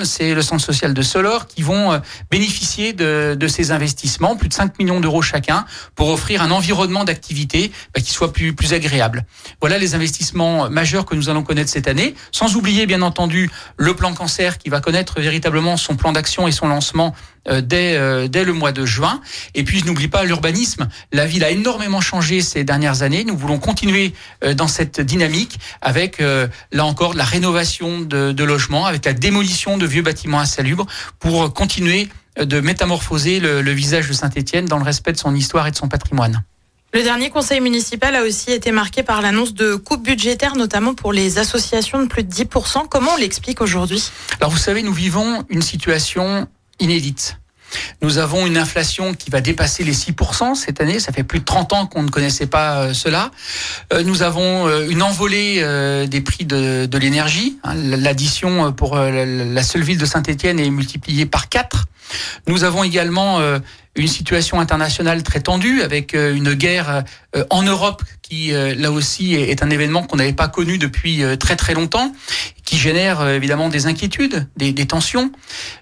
C'est 0.04 0.34
le 0.34 0.42
centre 0.42 0.64
social 0.64 0.94
de 0.94 1.02
Solor 1.02 1.48
qui 1.48 1.62
vont 1.62 2.00
bénéficier 2.32 2.94
de, 2.94 3.36
de 3.40 3.48
ces 3.48 3.72
investissements, 3.72 4.36
plus 4.36 4.50
de 4.50 4.54
5 4.54 4.80
millions 4.80 5.00
d'euros 5.00 5.22
chacun, 5.22 5.66
pour 5.96 6.10
offrir 6.10 6.42
un 6.42 6.52
environnement 6.52 7.04
d'activité 7.04 7.72
bah, 7.94 8.02
qui 8.02 8.12
soit 8.12 8.34
plus 8.34 8.54
plus 8.54 8.74
agréable. 8.74 9.26
Voilà 9.62 9.78
les 9.78 9.96
investissements 9.96 10.70
majeurs 10.70 11.06
que 11.06 11.16
nous 11.16 11.30
allons 11.30 11.44
connaître 11.44 11.70
cette 11.70 11.88
année, 11.88 12.16
sans 12.32 12.56
oublier 12.56 12.86
bien 12.86 13.02
entendu 13.02 13.50
le 13.78 13.94
plan 13.96 14.14
cancer 14.14 14.58
qui 14.58 14.70
va 14.70 14.82
connaître 14.82 15.20
véritablement 15.20 15.78
son 15.78 15.96
plan 15.96 16.12
d'action 16.12 16.48
et 16.48 16.52
son 16.52 16.68
lancement 16.68 17.16
dès 17.48 18.28
dès 18.28 18.44
le 18.44 18.54
mois 18.54 18.72
de 18.72 18.86
juin. 18.86 19.22
Et 19.54 19.64
puis 19.64 19.80
je 19.80 19.86
n'oublie 19.86 20.08
pas 20.08 20.24
l'urbanisme. 20.24 20.88
La 21.12 21.26
ville 21.26 21.44
a 21.44 21.52
énormément 21.52 22.02
changé 22.02 22.42
ces 22.42 22.64
dernières 22.64 23.02
années. 23.04 23.24
Nous 23.24 23.38
voulons 23.38 23.60
continuer 23.60 24.14
euh, 24.44 24.54
dans 24.54 24.68
cette 24.68 25.02
dynamique 25.02 25.60
avec 25.82 26.20
euh, 26.20 26.48
là 26.72 26.86
encore 26.86 27.14
la 27.14 27.24
rénovation 27.24 28.02
de, 28.02 28.44
logements, 28.44 28.86
avec 28.86 29.06
la 29.06 29.14
démolition 29.14 29.75
de 29.78 29.86
vieux 29.86 30.02
bâtiments 30.02 30.40
insalubres 30.40 30.86
pour 31.20 31.54
continuer 31.54 32.10
euh, 32.40 32.46
de 32.46 32.60
métamorphoser 32.60 33.40
le, 33.40 33.72
visage 33.72 34.08
de 34.08 34.14
Saint-Étienne 34.14 34.66
dans 34.66 34.78
le 34.78 34.84
respect 34.84 35.12
de 35.12 35.18
son 35.18 35.36
histoire 35.36 35.68
et 35.68 35.72
de 35.72 35.76
son 35.76 35.88
patrimoine. 35.88 36.44
Le 36.94 37.04
dernier 37.04 37.30
conseil 37.30 37.60
municipal 37.60 38.16
a 38.16 38.24
aussi 38.24 38.52
été 38.52 38.72
marqué 38.72 39.04
par 39.04 39.22
l'annonce 39.22 39.54
de 39.54 39.76
coupes 39.76 40.04
budgétaires, 40.04 40.56
notamment 40.56 40.94
pour 40.94 41.12
les 41.12 41.40
associations 41.40 42.02
de 42.02 42.08
plus 42.08 42.24
de 42.24 42.32
10%. 42.32 42.88
Comment 42.90 43.12
on 43.16 43.18
l'explique 43.18 43.60
aujourd'hui? 43.60 44.12
Alors 44.40 44.50
vous 44.50 44.58
savez, 44.58 44.82
nous 44.82 44.94
vivons 44.94 45.44
une 45.50 45.62
situation 45.62 46.48
inédite. 46.80 47.38
Nous 48.02 48.18
avons 48.18 48.46
une 48.46 48.58
inflation 48.58 49.14
qui 49.14 49.30
va 49.30 49.42
dépasser 49.42 49.84
les 49.84 49.94
6% 49.94 50.56
cette 50.56 50.82
année. 50.82 51.00
Ça 51.00 51.12
fait 51.12 51.24
plus 51.24 51.40
de 51.40 51.46
30 51.46 51.74
ans 51.74 51.88
qu'on 51.88 52.04
ne 52.04 52.10
connaissait 52.10 52.48
pas 52.48 52.78
euh, 52.78 52.94
cela. 52.94 53.32
Euh, 53.94 54.04
nous 54.04 54.22
avons 54.22 54.68
euh, 54.68 54.88
une 54.90 55.02
envolée 55.02 55.64
des 56.08 56.22
prix 56.22 56.46
de, 56.46 56.98
l'énergie. 56.98 57.58
Hein. 57.64 57.74
L'addition 57.76 58.72
pour 58.72 58.96
la 58.96 59.64
seule 59.64 59.84
ville 59.84 59.98
de 59.98 60.06
Saint-Etienne 60.06 60.60
est 60.60 60.70
multipliée 60.70 61.26
par 61.26 61.50
4. 61.50 61.86
Nous 62.48 62.64
avons 62.64 62.84
également 62.84 63.42
une 63.96 64.08
situation 64.08 64.60
internationale 64.60 65.24
très 65.24 65.42
tendue 65.42 65.82
avec 65.82 66.14
une 66.14 66.54
guerre 66.54 67.04
en 67.50 67.64
Europe 67.64 68.04
qui 68.28 68.52
là 68.52 68.92
aussi 68.92 69.36
est 69.36 69.62
un 69.62 69.70
événement 69.70 70.04
qu'on 70.04 70.18
n'avait 70.18 70.34
pas 70.34 70.48
connu 70.48 70.78
depuis 70.78 71.24
très 71.40 71.56
très 71.56 71.74
longtemps 71.74 72.12
qui 72.66 72.78
génère 72.78 73.22
euh, 73.22 73.36
évidemment 73.36 73.70
des 73.70 73.86
inquiétudes, 73.86 74.48
des, 74.58 74.74
tensions, 74.86 75.32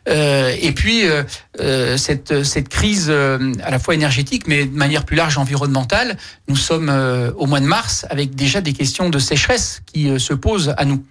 euh, 0.10 0.56
et 0.62 0.74
puis 0.74 1.08
euh, 1.08 1.24
euh 1.60 1.98
cette, 1.98 2.44
cette 2.44 2.68
crise 2.68 3.10
à 3.10 3.72
la 3.72 3.80
fois 3.80 3.94
énergétique, 3.94 4.48
mais 4.48 4.66
de 4.66 4.76
manière 4.76 5.06
plus 5.06 5.16
large 5.16 5.38
environnementale. 5.38 6.18
Nous 6.48 6.56
sommes 6.56 6.90
au 7.38 7.46
mois 7.46 7.62
de 7.62 7.66
mars 7.66 8.06
avec 8.10 8.36
déjà 8.36 8.60
des 8.60 8.74
questions 8.74 9.10
de 9.10 9.20
sécheresse 9.20 9.82
qui 9.86 10.20
se 10.20 10.34
posent 10.34 10.74
à 10.78 10.86
nous. 10.86 11.04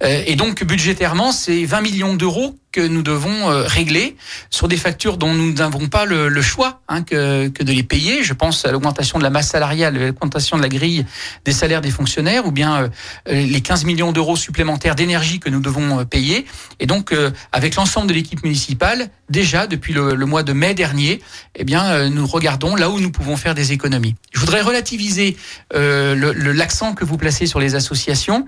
et 0.00 0.34
donc 0.34 0.64
budgétairement, 0.64 1.30
c'est 1.30 1.64
20 1.64 1.80
millions 1.82 2.14
d'euros 2.14 2.58
que 2.72 2.80
nous 2.80 3.02
devons 3.02 3.46
régler 3.66 4.16
sur 4.50 4.66
des 4.66 4.76
factures 4.76 5.18
dont 5.18 5.34
nous 5.34 5.52
n'avons 5.52 5.88
pas 5.88 6.06
le, 6.06 6.28
le 6.28 6.42
choix 6.42 6.80
hein, 6.88 7.02
que, 7.02 7.48
que, 7.48 7.62
de 7.62 7.72
les 7.72 7.82
payer. 7.82 8.22
Je 8.24 8.32
pense 8.32 8.64
à 8.64 8.72
l'augmentation 8.72 9.18
de 9.18 9.24
la 9.24 9.30
masse 9.30 9.50
salariale, 9.50 9.96
l'augmentation 9.96 10.56
de 10.56 10.62
la 10.62 10.68
grille 10.72 11.06
des 11.44 11.52
salaires 11.52 11.80
des 11.80 11.90
fonctionnaires, 11.90 12.46
ou 12.46 12.50
bien 12.50 12.90
les 13.26 13.60
15 13.60 13.84
millions 13.84 14.12
d'euros 14.12 14.36
supplémentaires 14.36 14.94
d'énergie 14.94 15.40
que 15.40 15.50
nous 15.50 15.60
devons 15.60 16.00
euh, 16.00 16.04
payer. 16.04 16.46
Et 16.80 16.86
donc, 16.86 17.12
euh, 17.12 17.30
avec 17.52 17.76
l'ensemble 17.76 18.08
de 18.08 18.14
l'équipe 18.14 18.42
municipale, 18.42 19.08
déjà 19.28 19.66
depuis 19.66 19.92
le, 19.92 20.14
mois 20.26 20.42
de 20.42 20.52
mai 20.52 20.74
dernier, 20.74 21.22
eh 21.54 21.64
bien, 21.64 21.84
euh, 21.84 22.08
nous 22.08 22.26
regardons 22.26 22.76
là 22.76 22.90
où 22.90 23.00
nous 23.00 23.10
pouvons 23.10 23.36
faire 23.36 23.54
des 23.54 23.72
économies. 23.72 24.14
Je 24.32 24.40
voudrais 24.40 24.62
relativiser 24.62 25.36
l'accent 25.72 26.94
que 26.94 27.04
vous 27.04 27.16
placez 27.16 27.46
sur 27.46 27.60
les 27.60 27.74
associations 27.74 28.46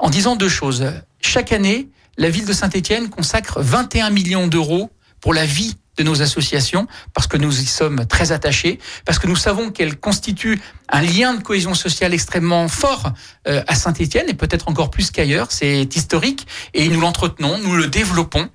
en 0.00 0.10
disant 0.10 0.36
deux 0.36 0.48
choses. 0.48 0.86
Chaque 1.20 1.52
année, 1.52 1.88
la 2.16 2.30
ville 2.30 2.46
de 2.46 2.52
Saint-Étienne 2.52 3.08
consacre 3.08 3.60
21 3.60 4.10
millions 4.10 4.46
d'euros 4.46 4.90
pour 5.20 5.34
la 5.34 5.44
vie 5.44 5.76
de 5.96 6.02
nos 6.02 6.22
associations, 6.22 6.86
parce 7.14 7.26
que 7.26 7.36
nous 7.36 7.60
y 7.60 7.66
sommes 7.66 8.06
très 8.06 8.32
attachés, 8.32 8.78
parce 9.04 9.18
que 9.18 9.26
nous 9.26 9.36
savons 9.36 9.70
qu'elles 9.70 9.96
constituent 9.96 10.60
un 10.88 11.02
lien 11.02 11.34
de 11.34 11.42
cohésion 11.42 11.74
sociale 11.74 12.14
extrêmement 12.14 12.68
fort 12.68 13.12
euh, 13.48 13.62
à 13.66 13.74
Saint-Étienne 13.74 14.26
et 14.28 14.34
peut-être 14.34 14.68
encore 14.68 14.90
plus 14.90 15.10
qu'ailleurs. 15.10 15.50
C'est 15.50 15.96
historique 15.96 16.46
et 16.74 16.88
nous 16.88 17.00
l'entretenons, 17.00 17.58
nous 17.58 17.74
le 17.76 17.86
développons. 17.86 18.48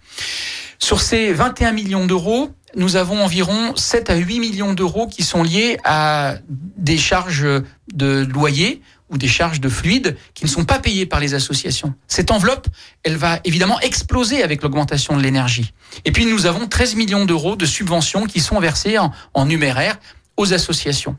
Sur 0.80 1.02
ces 1.02 1.32
21 1.32 1.74
millions 1.74 2.06
d'euros, 2.06 2.52
nous 2.76 2.96
avons 2.96 3.24
environ 3.24 3.76
7 3.76 4.10
à 4.10 4.16
8 4.16 4.40
millions 4.40 4.74
d'euros 4.74 5.08
qui 5.08 5.24
sont 5.24 5.44
liés 5.44 5.78
à 5.84 6.36
des 6.48 6.98
charges 6.98 7.46
de 7.94 8.26
loyer 8.26 8.82
ou 9.12 9.18
des 9.18 9.28
charges 9.28 9.60
de 9.60 9.70
fluide 9.70 10.18
qui 10.34 10.46
ne 10.46 10.50
sont 10.50 10.66
pas 10.66 10.80
payées 10.80 11.06
par 11.06 11.20
les 11.20 11.34
associations. 11.34 11.94
Cette 12.08 12.32
enveloppe, 12.32 12.68
elle 13.04 13.18
va 13.18 13.40
évidemment 13.44 13.80
exploser 13.82 14.42
avec 14.42 14.64
l'augmentation 14.64 15.18
de 15.18 15.22
l'énergie. 15.22 15.74
Et 16.06 16.12
puis 16.12 16.26
nous 16.26 16.46
avons 16.46 16.68
13 16.68 16.96
millions 16.96 17.26
d'euros 17.26 17.56
de 17.56 17.66
subventions 17.66 18.26
qui 18.26 18.40
sont 18.40 18.60
versées 18.60 18.98
en 18.98 19.46
numéraire 19.46 19.98
aux 20.38 20.54
associations. 20.54 21.18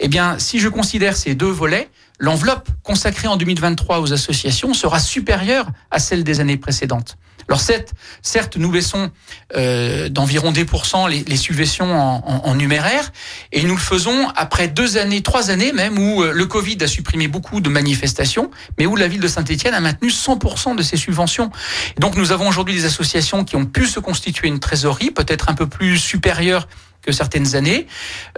Eh 0.00 0.08
bien, 0.08 0.38
si 0.38 0.58
je 0.58 0.68
considère 0.68 1.16
ces 1.16 1.34
deux 1.34 1.50
volets, 1.50 1.88
l'enveloppe 2.18 2.68
consacrée 2.82 3.28
en 3.28 3.36
2023 3.36 4.00
aux 4.00 4.12
associations 4.12 4.74
sera 4.74 4.98
supérieure 4.98 5.66
à 5.90 5.98
celle 5.98 6.24
des 6.24 6.40
années 6.40 6.56
précédentes. 6.56 7.16
Alors 7.48 7.60
certes, 7.60 8.56
nous 8.56 8.70
baissons 8.70 9.10
euh, 9.56 10.08
d'environ 10.08 10.52
10% 10.52 11.08
les, 11.08 11.24
les 11.24 11.36
subventions 11.36 11.92
en, 11.92 12.22
en, 12.44 12.54
numéraire, 12.54 13.12
et 13.52 13.62
nous 13.62 13.74
le 13.74 13.80
faisons 13.80 14.28
après 14.36 14.68
deux 14.68 14.96
années, 14.98 15.22
trois 15.22 15.50
années 15.50 15.72
même, 15.72 15.98
où 15.98 16.22
euh, 16.22 16.32
le 16.32 16.46
Covid 16.46 16.78
a 16.82 16.86
supprimé 16.86 17.28
beaucoup 17.28 17.60
de 17.60 17.68
manifestations, 17.68 18.50
mais 18.78 18.86
où 18.86 18.96
la 18.96 19.08
ville 19.08 19.20
de 19.20 19.28
Saint-Etienne 19.28 19.74
a 19.74 19.80
maintenu 19.80 20.08
100% 20.08 20.76
de 20.76 20.82
ses 20.82 20.96
subventions. 20.96 21.50
donc 21.98 22.16
nous 22.16 22.32
avons 22.32 22.48
aujourd'hui 22.48 22.74
des 22.74 22.84
associations 22.84 23.44
qui 23.44 23.56
ont 23.56 23.66
pu 23.66 23.86
se 23.86 24.00
constituer 24.00 24.48
une 24.48 24.60
trésorerie, 24.60 25.10
peut-être 25.10 25.48
un 25.48 25.54
peu 25.54 25.66
plus 25.66 25.98
supérieure 25.98 26.68
que 27.02 27.12
certaines 27.12 27.54
années. 27.56 27.86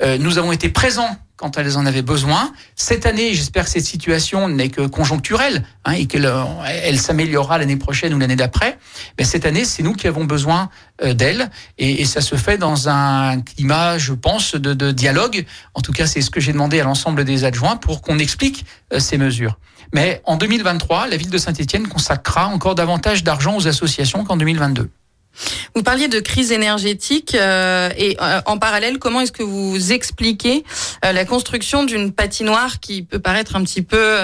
Euh, 0.02 0.18
nous 0.18 0.38
avons 0.38 0.52
été 0.52 0.68
présents 0.68 1.16
quand 1.36 1.58
elles 1.58 1.76
en 1.76 1.84
avaient 1.84 2.02
besoin. 2.02 2.52
Cette 2.76 3.06
année, 3.06 3.34
j'espère 3.34 3.64
que 3.64 3.70
cette 3.70 3.84
situation 3.84 4.48
n'est 4.48 4.68
que 4.68 4.86
conjoncturelle 4.86 5.64
hein, 5.84 5.92
et 5.92 6.06
qu'elle 6.06 6.32
elle, 6.66 6.98
s'améliorera 6.98 7.58
l'année 7.58 7.76
prochaine 7.76 8.14
ou 8.14 8.18
l'année 8.18 8.36
d'après. 8.36 8.78
Mais 9.18 9.24
cette 9.24 9.44
année, 9.44 9.64
c'est 9.64 9.82
nous 9.82 9.94
qui 9.94 10.06
avons 10.06 10.24
besoin 10.24 10.70
euh, 11.02 11.12
d'elle 11.12 11.50
et, 11.76 12.04
ça 12.04 12.20
se 12.20 12.36
fait 12.36 12.56
dans 12.56 12.88
un 12.88 13.40
climat, 13.40 13.98
je 13.98 14.12
pense, 14.12 14.54
de, 14.54 14.74
de 14.74 14.92
dialogue. 14.92 15.44
En 15.74 15.80
tout 15.80 15.92
cas, 15.92 16.06
c'est 16.06 16.20
ce 16.20 16.30
que 16.30 16.40
j'ai 16.40 16.52
demandé 16.52 16.80
à 16.80 16.84
l'ensemble 16.84 17.24
des 17.24 17.44
adjoints 17.44 17.76
pour 17.76 18.00
qu'on 18.00 18.18
explique 18.18 18.64
euh, 18.92 19.00
ces 19.00 19.18
mesures. 19.18 19.58
Mais 19.92 20.22
en 20.24 20.36
2023, 20.36 21.08
la 21.08 21.16
ville 21.16 21.30
de 21.30 21.38
Saint-Étienne 21.38 21.88
consacrera 21.88 22.46
encore 22.46 22.74
davantage 22.74 23.24
d'argent 23.24 23.56
aux 23.56 23.66
associations 23.66 24.24
qu'en 24.24 24.36
2022. 24.36 24.90
Vous 25.74 25.82
parliez 25.82 26.08
de 26.08 26.20
crise 26.20 26.52
énergétique 26.52 27.34
euh, 27.34 27.90
et 27.96 28.16
euh, 28.20 28.40
en 28.46 28.58
parallèle, 28.58 28.98
comment 28.98 29.20
est-ce 29.20 29.32
que 29.32 29.42
vous 29.42 29.92
expliquez 29.92 30.64
euh, 31.04 31.12
la 31.12 31.24
construction 31.24 31.84
d'une 31.84 32.12
patinoire 32.12 32.80
qui 32.80 33.02
peut 33.02 33.18
paraître 33.18 33.56
un 33.56 33.64
petit 33.64 33.82
peu 33.82 34.16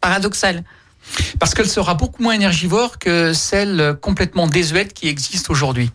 paradoxale? 0.00 0.64
Parce 1.38 1.54
qu'elle 1.54 1.68
sera 1.68 1.94
beaucoup 1.94 2.22
moins 2.22 2.34
énergivore 2.34 2.98
que 2.98 3.32
celle 3.32 3.96
complètement 4.00 4.46
désuète 4.46 4.92
qui 4.92 5.08
existe 5.08 5.50
aujourd'hui. 5.50 5.90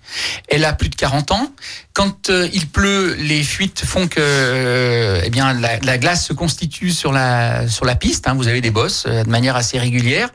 Elle 0.47 0.65
a 0.65 0.73
plus 0.73 0.89
de 0.89 0.95
40 0.95 1.31
ans. 1.31 1.51
Quand 1.97 2.29
euh, 2.29 2.47
il 2.53 2.67
pleut, 2.67 3.15
les 3.15 3.41
fuites 3.41 3.83
font 3.83 4.07
que 4.07 4.19
euh, 4.19 5.19
eh 5.25 5.31
bien 5.31 5.53
la, 5.53 5.79
la, 5.79 5.97
glace 5.97 6.27
se 6.27 6.33
constitue 6.33 6.91
sur 6.91 7.11
la 7.11 7.67
sur 7.67 7.85
la 7.85 7.95
piste. 7.95 8.27
Hein, 8.27 8.35
vous 8.35 8.47
avez 8.47 8.61
des 8.61 8.69
bosses 8.69 9.05
euh, 9.07 9.23
de 9.23 9.29
manière 9.29 9.55
assez 9.55 9.79
régulière. 9.79 10.29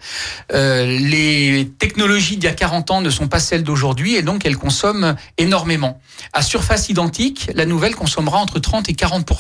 les 0.53 1.71
technologies 1.79 2.37
d'il 2.37 2.49
y 2.49 2.53
a 2.53 2.55
40 2.55 2.91
ans 2.91 3.01
ne 3.01 3.11
sont 3.11 3.29
pas 3.29 3.39
celles 3.39 3.63
d'aujourd'hui 3.63 4.17
et 4.17 4.23
donc 4.23 4.45
elles 4.45 4.57
consomment 4.57 5.15
énormément. 5.39 6.01
À 6.33 6.43
surface 6.43 6.89
identique, 6.89 7.49
la 7.55 7.65
nouvelle 7.65 7.95
consommera 7.95 8.39
entre 8.39 8.59
30 8.59 8.89
et 8.89 8.95
40 8.95 9.31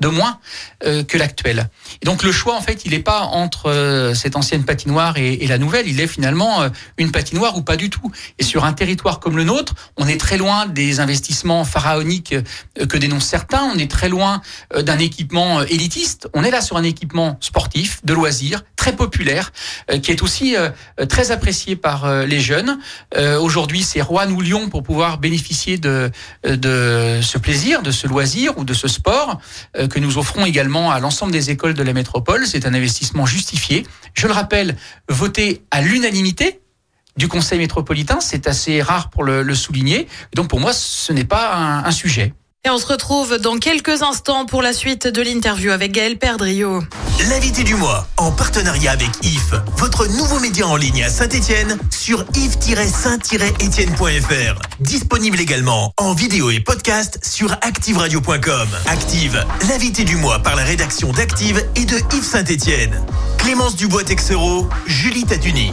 de 0.00 0.08
moins 0.08 0.38
que 0.82 1.16
l'actuelle. 1.16 1.70
Donc 2.04 2.22
le 2.22 2.32
choix 2.32 2.54
en 2.54 2.60
fait, 2.60 2.84
il 2.84 2.90
n'est 2.90 2.98
pas 2.98 3.22
entre 3.22 4.12
cette 4.14 4.36
ancienne 4.36 4.64
patinoire 4.82 5.16
et, 5.16 5.46
la 5.46 5.58
nouvelle. 5.58 5.86
Il 5.86 6.00
est 6.00 6.08
finalement 6.08 6.64
une 6.98 7.12
patinoire 7.12 7.56
ou 7.56 7.62
pas 7.62 7.76
du 7.76 7.88
tout. 7.88 8.10
Et 8.38 8.42
sur 8.42 8.64
un 8.64 8.72
territoire 8.72 9.20
comme 9.20 9.36
le 9.36 9.44
nôtre, 9.44 9.74
on 9.96 10.08
est 10.08 10.18
très 10.18 10.38
loin 10.38 10.66
des 10.66 10.98
investissements 10.98 11.64
pharaonique 11.64 12.32
euh, 12.34 12.86
que 12.86 12.96
dénoncent 12.96 13.26
certains. 13.26 13.62
On 13.62 13.78
est 13.78 13.90
très 13.90 14.08
loin 14.08 14.42
euh, 14.74 14.82
d'un 14.82 14.98
équipement 14.98 15.60
euh, 15.60 15.64
élitiste. 15.68 16.28
On 16.34 16.42
est 16.42 16.50
là 16.50 16.60
sur 16.60 16.76
un 16.76 16.82
équipement 16.82 17.36
sportif, 17.40 18.00
de 18.04 18.12
loisirs, 18.12 18.64
très 18.76 18.96
populaire, 18.96 19.52
qui 20.02 20.10
est 20.10 20.22
aussi 20.22 20.56
très 21.08 21.30
apprécié 21.30 21.76
par 21.76 22.24
les 22.24 22.40
jeunes. 22.40 22.78
Aujourd'hui, 23.40 23.82
c'est 23.82 24.00
Rouen 24.02 24.28
ou 24.30 24.40
Lyon 24.40 24.68
pour 24.68 24.82
pouvoir 24.82 25.18
bénéficier 25.18 25.78
de, 25.78 26.10
de 26.44 27.20
ce 27.22 27.38
plaisir, 27.38 27.82
de 27.82 27.92
ce 27.92 28.08
loisir 28.08 28.58
ou 28.58 28.64
de 28.64 28.74
ce 28.74 28.88
sport 28.88 29.40
que 29.74 30.00
nous 30.00 30.18
offrons 30.18 30.44
également 30.44 30.90
à 30.90 30.98
l'ensemble 30.98 31.30
des 31.30 31.50
écoles 31.50 31.74
de 31.74 31.82
la 31.84 31.92
métropole. 31.92 32.44
C'est 32.44 32.66
un 32.66 32.74
investissement 32.74 33.24
justifié. 33.24 33.86
Je 34.14 34.26
le 34.26 34.32
rappelle, 34.32 34.61
voté 35.08 35.62
à 35.70 35.80
l'unanimité 35.80 36.60
du 37.16 37.28
Conseil 37.28 37.58
métropolitain. 37.58 38.20
C'est 38.20 38.46
assez 38.46 38.82
rare 38.82 39.10
pour 39.10 39.24
le, 39.24 39.54
souligner. 39.54 40.08
Donc 40.34 40.48
pour 40.48 40.60
moi, 40.60 40.72
ce 40.72 41.12
n'est 41.12 41.24
pas 41.24 41.54
un, 41.84 41.90
sujet. 41.90 42.34
Et 42.64 42.70
on 42.70 42.78
se 42.78 42.86
retrouve 42.86 43.38
dans 43.38 43.58
quelques 43.58 44.02
instants 44.02 44.46
pour 44.46 44.62
la 44.62 44.72
suite 44.72 45.08
de 45.08 45.20
l'interview 45.20 45.72
avec 45.72 45.90
Gaël 45.90 46.16
Perdrio. 46.16 46.80
L'invité 47.28 47.64
du 47.64 47.74
mois, 47.74 48.06
en 48.16 48.30
partenariat 48.30 48.92
avec 48.92 49.08
IF, 49.24 49.54
votre 49.78 50.06
nouveau 50.06 50.38
média 50.38 50.64
en 50.68 50.76
ligne 50.76 51.02
à 51.02 51.08
Saint-Etienne, 51.08 51.76
sur 51.90 52.24
if-saint-etienne.fr. 52.36 54.60
Disponible 54.78 55.40
également 55.40 55.92
en 55.96 56.14
vidéo 56.14 56.50
et 56.50 56.60
podcast 56.60 57.18
sur 57.24 57.50
activeradio.com. 57.62 58.68
Active, 58.86 59.44
l'invité 59.68 60.04
du 60.04 60.14
mois 60.14 60.38
par 60.38 60.54
la 60.54 60.62
rédaction 60.62 61.10
d'Active 61.10 61.68
et 61.74 61.84
de 61.84 61.96
Yves 62.14 62.22
Saint-Etienne. 62.22 63.04
Clémence 63.38 63.74
Dubois-Texero, 63.74 64.68
Julie 64.86 65.24
Taduni. 65.24 65.72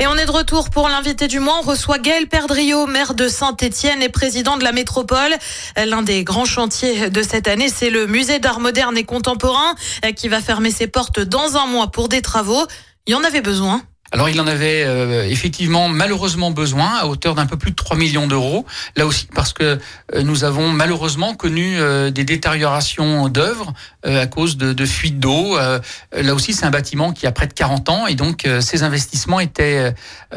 Et 0.00 0.06
on 0.06 0.14
est 0.14 0.26
de 0.26 0.30
retour 0.30 0.70
pour 0.70 0.88
l'invité 0.88 1.26
du 1.26 1.40
mois. 1.40 1.58
On 1.58 1.66
reçoit 1.66 1.98
Gaël 1.98 2.28
Perdrio, 2.28 2.86
maire 2.86 3.14
de 3.14 3.26
Saint-Étienne 3.26 4.00
et 4.00 4.08
président 4.08 4.56
de 4.56 4.62
la 4.62 4.70
métropole. 4.70 5.34
L'un 5.76 6.02
des 6.02 6.22
grands 6.22 6.44
chantiers 6.44 7.10
de 7.10 7.22
cette 7.22 7.48
année, 7.48 7.68
c'est 7.68 7.90
le 7.90 8.06
musée 8.06 8.38
d'art 8.38 8.60
moderne 8.60 8.96
et 8.96 9.02
contemporain 9.02 9.74
qui 10.14 10.28
va 10.28 10.40
fermer 10.40 10.70
ses 10.70 10.86
portes 10.86 11.18
dans 11.18 11.56
un 11.56 11.66
mois 11.66 11.90
pour 11.90 12.08
des 12.08 12.22
travaux. 12.22 12.64
Il 13.06 13.12
y 13.12 13.14
en 13.16 13.24
avait 13.24 13.40
besoin. 13.40 13.82
Alors 14.10 14.30
il 14.30 14.40
en 14.40 14.46
avait 14.46 14.84
euh, 14.84 15.28
effectivement 15.28 15.88
malheureusement 15.88 16.50
besoin 16.50 16.94
à 17.00 17.06
hauteur 17.06 17.34
d'un 17.34 17.46
peu 17.46 17.56
plus 17.56 17.72
de 17.72 17.76
3 17.76 17.96
millions 17.96 18.26
d'euros. 18.26 18.64
Là 18.96 19.06
aussi 19.06 19.28
parce 19.34 19.52
que 19.52 19.78
euh, 20.14 20.22
nous 20.22 20.44
avons 20.44 20.70
malheureusement 20.70 21.34
connu 21.34 21.76
euh, 21.78 22.10
des 22.10 22.24
détériorations 22.24 23.28
d'œuvres 23.28 23.72
à 24.04 24.26
cause 24.26 24.56
de, 24.56 24.72
de 24.72 24.86
fuites 24.86 25.18
d'eau. 25.18 25.58
là 25.58 26.34
aussi 26.34 26.54
c'est 26.54 26.64
un 26.64 26.70
bâtiment 26.70 27.12
qui 27.12 27.26
a 27.26 27.32
près 27.32 27.46
de 27.46 27.52
40 27.52 27.88
ans 27.88 28.06
et 28.06 28.14
donc 28.14 28.46
ces 28.60 28.82
investissements 28.82 29.40
étaient 29.40 29.92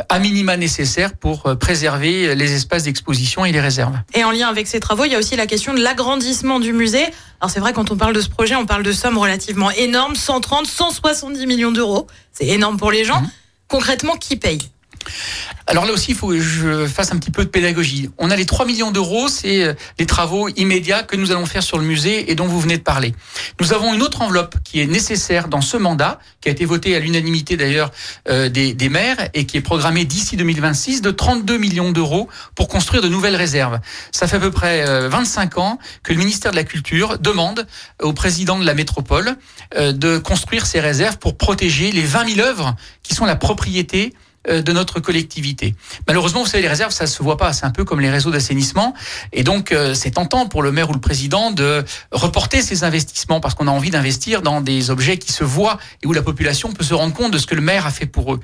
à 0.09 0.19
minima 0.19 0.57
nécessaires 0.57 1.13
pour 1.13 1.43
préserver 1.57 2.35
les 2.35 2.53
espaces 2.53 2.83
d'exposition 2.83 3.45
et 3.45 3.51
les 3.51 3.61
réserves. 3.61 3.95
Et 4.13 4.23
en 4.23 4.31
lien 4.31 4.49
avec 4.49 4.67
ces 4.67 4.79
travaux, 4.79 5.05
il 5.05 5.11
y 5.11 5.15
a 5.15 5.19
aussi 5.19 5.35
la 5.35 5.45
question 5.45 5.73
de 5.73 5.79
l'agrandissement 5.79 6.59
du 6.59 6.73
musée. 6.73 7.05
Alors 7.39 7.51
c'est 7.51 7.59
vrai 7.59 7.71
quand 7.71 7.91
on 7.91 7.97
parle 7.97 8.13
de 8.13 8.21
ce 8.21 8.29
projet, 8.29 8.55
on 8.55 8.65
parle 8.65 8.83
de 8.83 8.91
sommes 8.91 9.17
relativement 9.17 9.71
énormes, 9.71 10.15
130, 10.15 10.65
170 10.65 11.45
millions 11.45 11.71
d'euros. 11.71 12.07
C'est 12.33 12.47
énorme 12.47 12.77
pour 12.77 12.91
les 12.91 13.05
gens. 13.05 13.21
Mmh. 13.21 13.29
Concrètement, 13.71 14.17
qui 14.17 14.35
paye? 14.35 14.59
Alors 15.67 15.85
là 15.85 15.93
aussi, 15.93 16.11
il 16.11 16.17
faut 16.17 16.27
que 16.27 16.39
je 16.39 16.85
fasse 16.85 17.13
un 17.13 17.17
petit 17.17 17.31
peu 17.31 17.45
de 17.45 17.49
pédagogie. 17.49 18.09
On 18.17 18.29
a 18.29 18.35
les 18.35 18.45
3 18.45 18.65
millions 18.65 18.91
d'euros, 18.91 19.29
c'est 19.29 19.63
euh, 19.63 19.73
les 19.99 20.05
travaux 20.05 20.49
immédiats 20.49 21.03
que 21.03 21.15
nous 21.15 21.31
allons 21.31 21.45
faire 21.45 21.63
sur 21.63 21.77
le 21.77 21.85
musée 21.85 22.29
et 22.29 22.35
dont 22.35 22.45
vous 22.45 22.59
venez 22.59 22.77
de 22.77 22.83
parler. 22.83 23.13
Nous 23.61 23.71
avons 23.71 23.93
une 23.93 24.01
autre 24.01 24.21
enveloppe 24.21 24.55
qui 24.65 24.81
est 24.81 24.85
nécessaire 24.85 25.47
dans 25.47 25.61
ce 25.61 25.77
mandat, 25.77 26.19
qui 26.41 26.49
a 26.49 26.51
été 26.51 26.65
votée 26.65 26.95
à 26.95 26.99
l'unanimité 26.99 27.55
d'ailleurs 27.55 27.91
euh, 28.27 28.49
des, 28.49 28.89
maires 28.89 29.29
et 29.33 29.45
qui 29.45 29.55
est 29.55 29.61
programmée 29.61 30.03
d'ici 30.03 30.35
2026 30.35 31.01
de 31.01 31.11
32 31.11 31.57
millions 31.57 31.91
d'euros 31.91 32.27
pour 32.55 32.67
construire 32.67 33.01
de 33.01 33.07
nouvelles 33.07 33.37
réserves. 33.37 33.79
Ça 34.11 34.27
fait 34.27 34.35
à 34.37 34.39
peu 34.39 34.51
près 34.51 35.07
25 35.07 35.57
euh, 35.57 35.61
ans 35.61 35.79
que 36.03 36.11
le 36.11 36.19
ministère 36.19 36.51
de 36.51 36.57
la 36.57 36.65
Culture 36.65 37.17
demande 37.17 37.65
au 38.01 38.11
président 38.11 38.59
de 38.59 38.65
la 38.65 38.73
métropole 38.73 39.37
de 39.77 40.17
construire 40.17 40.65
ces 40.65 40.81
réserves 40.81 41.17
pour 41.17 41.37
protéger 41.37 41.93
les 41.93 42.03
20 42.03 42.35
000 42.35 42.45
œuvres 42.45 42.75
qui 43.03 43.15
sont 43.15 43.25
la 43.25 43.37
propriété 43.37 44.13
de 44.47 44.71
notre 44.71 44.99
collectivité. 44.99 45.75
Malheureusement, 46.07 46.41
vous 46.41 46.47
savez, 46.47 46.63
les 46.63 46.69
réserves, 46.69 46.91
ça 46.91 47.05
se 47.05 47.21
voit 47.21 47.37
pas. 47.37 47.53
C'est 47.53 47.65
un 47.65 47.71
peu 47.71 47.83
comme 47.83 47.99
les 47.99 48.09
réseaux 48.09 48.31
d'assainissement. 48.31 48.93
Et 49.33 49.43
donc, 49.43 49.71
euh, 49.71 49.93
c'est 49.93 50.11
tentant 50.11 50.47
pour 50.47 50.63
le 50.63 50.71
maire 50.71 50.89
ou 50.89 50.93
le 50.93 50.99
président 50.99 51.51
de 51.51 51.83
reporter 52.11 52.61
ces 52.61 52.83
investissements 52.83 53.39
parce 53.39 53.53
qu'on 53.53 53.67
a 53.67 53.71
envie 53.71 53.91
d'investir 53.91 54.41
dans 54.41 54.61
des 54.61 54.89
objets 54.89 55.17
qui 55.17 55.31
se 55.31 55.43
voient 55.43 55.77
et 56.03 56.07
où 56.07 56.13
la 56.13 56.21
population 56.21 56.71
peut 56.71 56.83
se 56.83 56.93
rendre 56.93 57.13
compte 57.13 57.31
de 57.31 57.37
ce 57.37 57.45
que 57.45 57.55
le 57.55 57.61
maire 57.61 57.85
a 57.85 57.91
fait 57.91 58.05
pour 58.05 58.33
eux. 58.33 58.39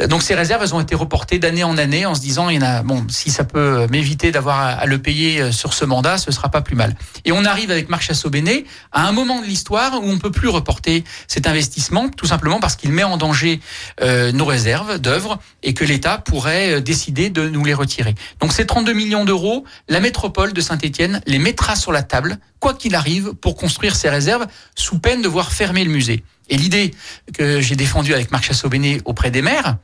Euh, 0.00 0.06
donc, 0.06 0.22
ces 0.22 0.34
réserves, 0.34 0.62
elles 0.62 0.74
ont 0.74 0.80
été 0.80 0.94
reportées 0.94 1.38
d'année 1.38 1.64
en 1.64 1.78
année 1.78 2.06
en 2.06 2.14
se 2.14 2.20
disant, 2.20 2.48
il 2.48 2.56
y 2.56 2.58
en 2.58 2.66
a, 2.66 2.82
bon, 2.82 3.06
si 3.08 3.30
ça 3.30 3.44
peut 3.44 3.86
m'éviter 3.90 4.32
d'avoir 4.32 4.60
à, 4.60 4.86
le 4.86 4.98
payer 4.98 5.52
sur 5.52 5.74
ce 5.74 5.84
mandat, 5.84 6.18
ce 6.18 6.32
sera 6.32 6.48
pas 6.48 6.60
plus 6.60 6.76
mal. 6.76 6.96
Et 7.24 7.32
on 7.32 7.44
arrive 7.44 7.70
avec 7.70 7.88
Marc 7.88 8.02
Chassot-Béné 8.02 8.64
à 8.92 9.06
un 9.06 9.12
moment 9.12 9.40
de 9.40 9.46
l'histoire 9.46 10.02
où 10.02 10.08
on 10.08 10.18
peut 10.18 10.30
plus 10.30 10.48
reporter 10.48 11.04
cet 11.28 11.46
investissement, 11.46 12.08
tout 12.08 12.26
simplement 12.26 12.60
parce 12.60 12.76
qu'il 12.76 12.92
met 12.92 13.04
en 13.04 13.16
danger 13.16 13.60
nos 14.00 14.44
réserves 14.44 14.98
d'œuvres 14.98 15.35
et 15.62 15.74
que 15.74 15.84
l'État 15.84 16.18
pourrait 16.18 16.74
euh, 16.74 16.80
décider 16.80 17.30
de 17.30 17.48
nous 17.48 17.64
les 17.64 17.74
retirer. 17.74 18.14
Donc 18.40 18.52
ces 18.52 18.66
32 18.66 18.92
millions 18.92 19.24
d'euros, 19.24 19.64
la 19.88 20.00
métropole 20.00 20.52
de 20.52 20.60
Saint-Étienne 20.60 21.20
les 21.26 21.38
mettra 21.38 21.76
sur 21.76 21.92
la 21.92 22.02
table, 22.02 22.38
quoi 22.60 22.74
qu'il 22.74 22.94
arrive, 22.94 23.34
pour 23.34 23.56
construire 23.56 23.96
ces 23.96 24.08
réserves, 24.08 24.46
sous 24.74 24.98
peine 24.98 25.22
de 25.22 25.28
voir 25.28 25.52
fermer 25.52 25.84
le 25.84 25.90
musée. 25.90 26.24
Et 26.48 26.56
l'idée 26.56 26.92
que 27.34 27.60
j'ai 27.60 27.76
défendue 27.76 28.14
avec 28.14 28.30
Marc 28.30 28.44
Chassot-Béné 28.44 29.00
auprès 29.04 29.30
des 29.30 29.42
maires, 29.42 29.76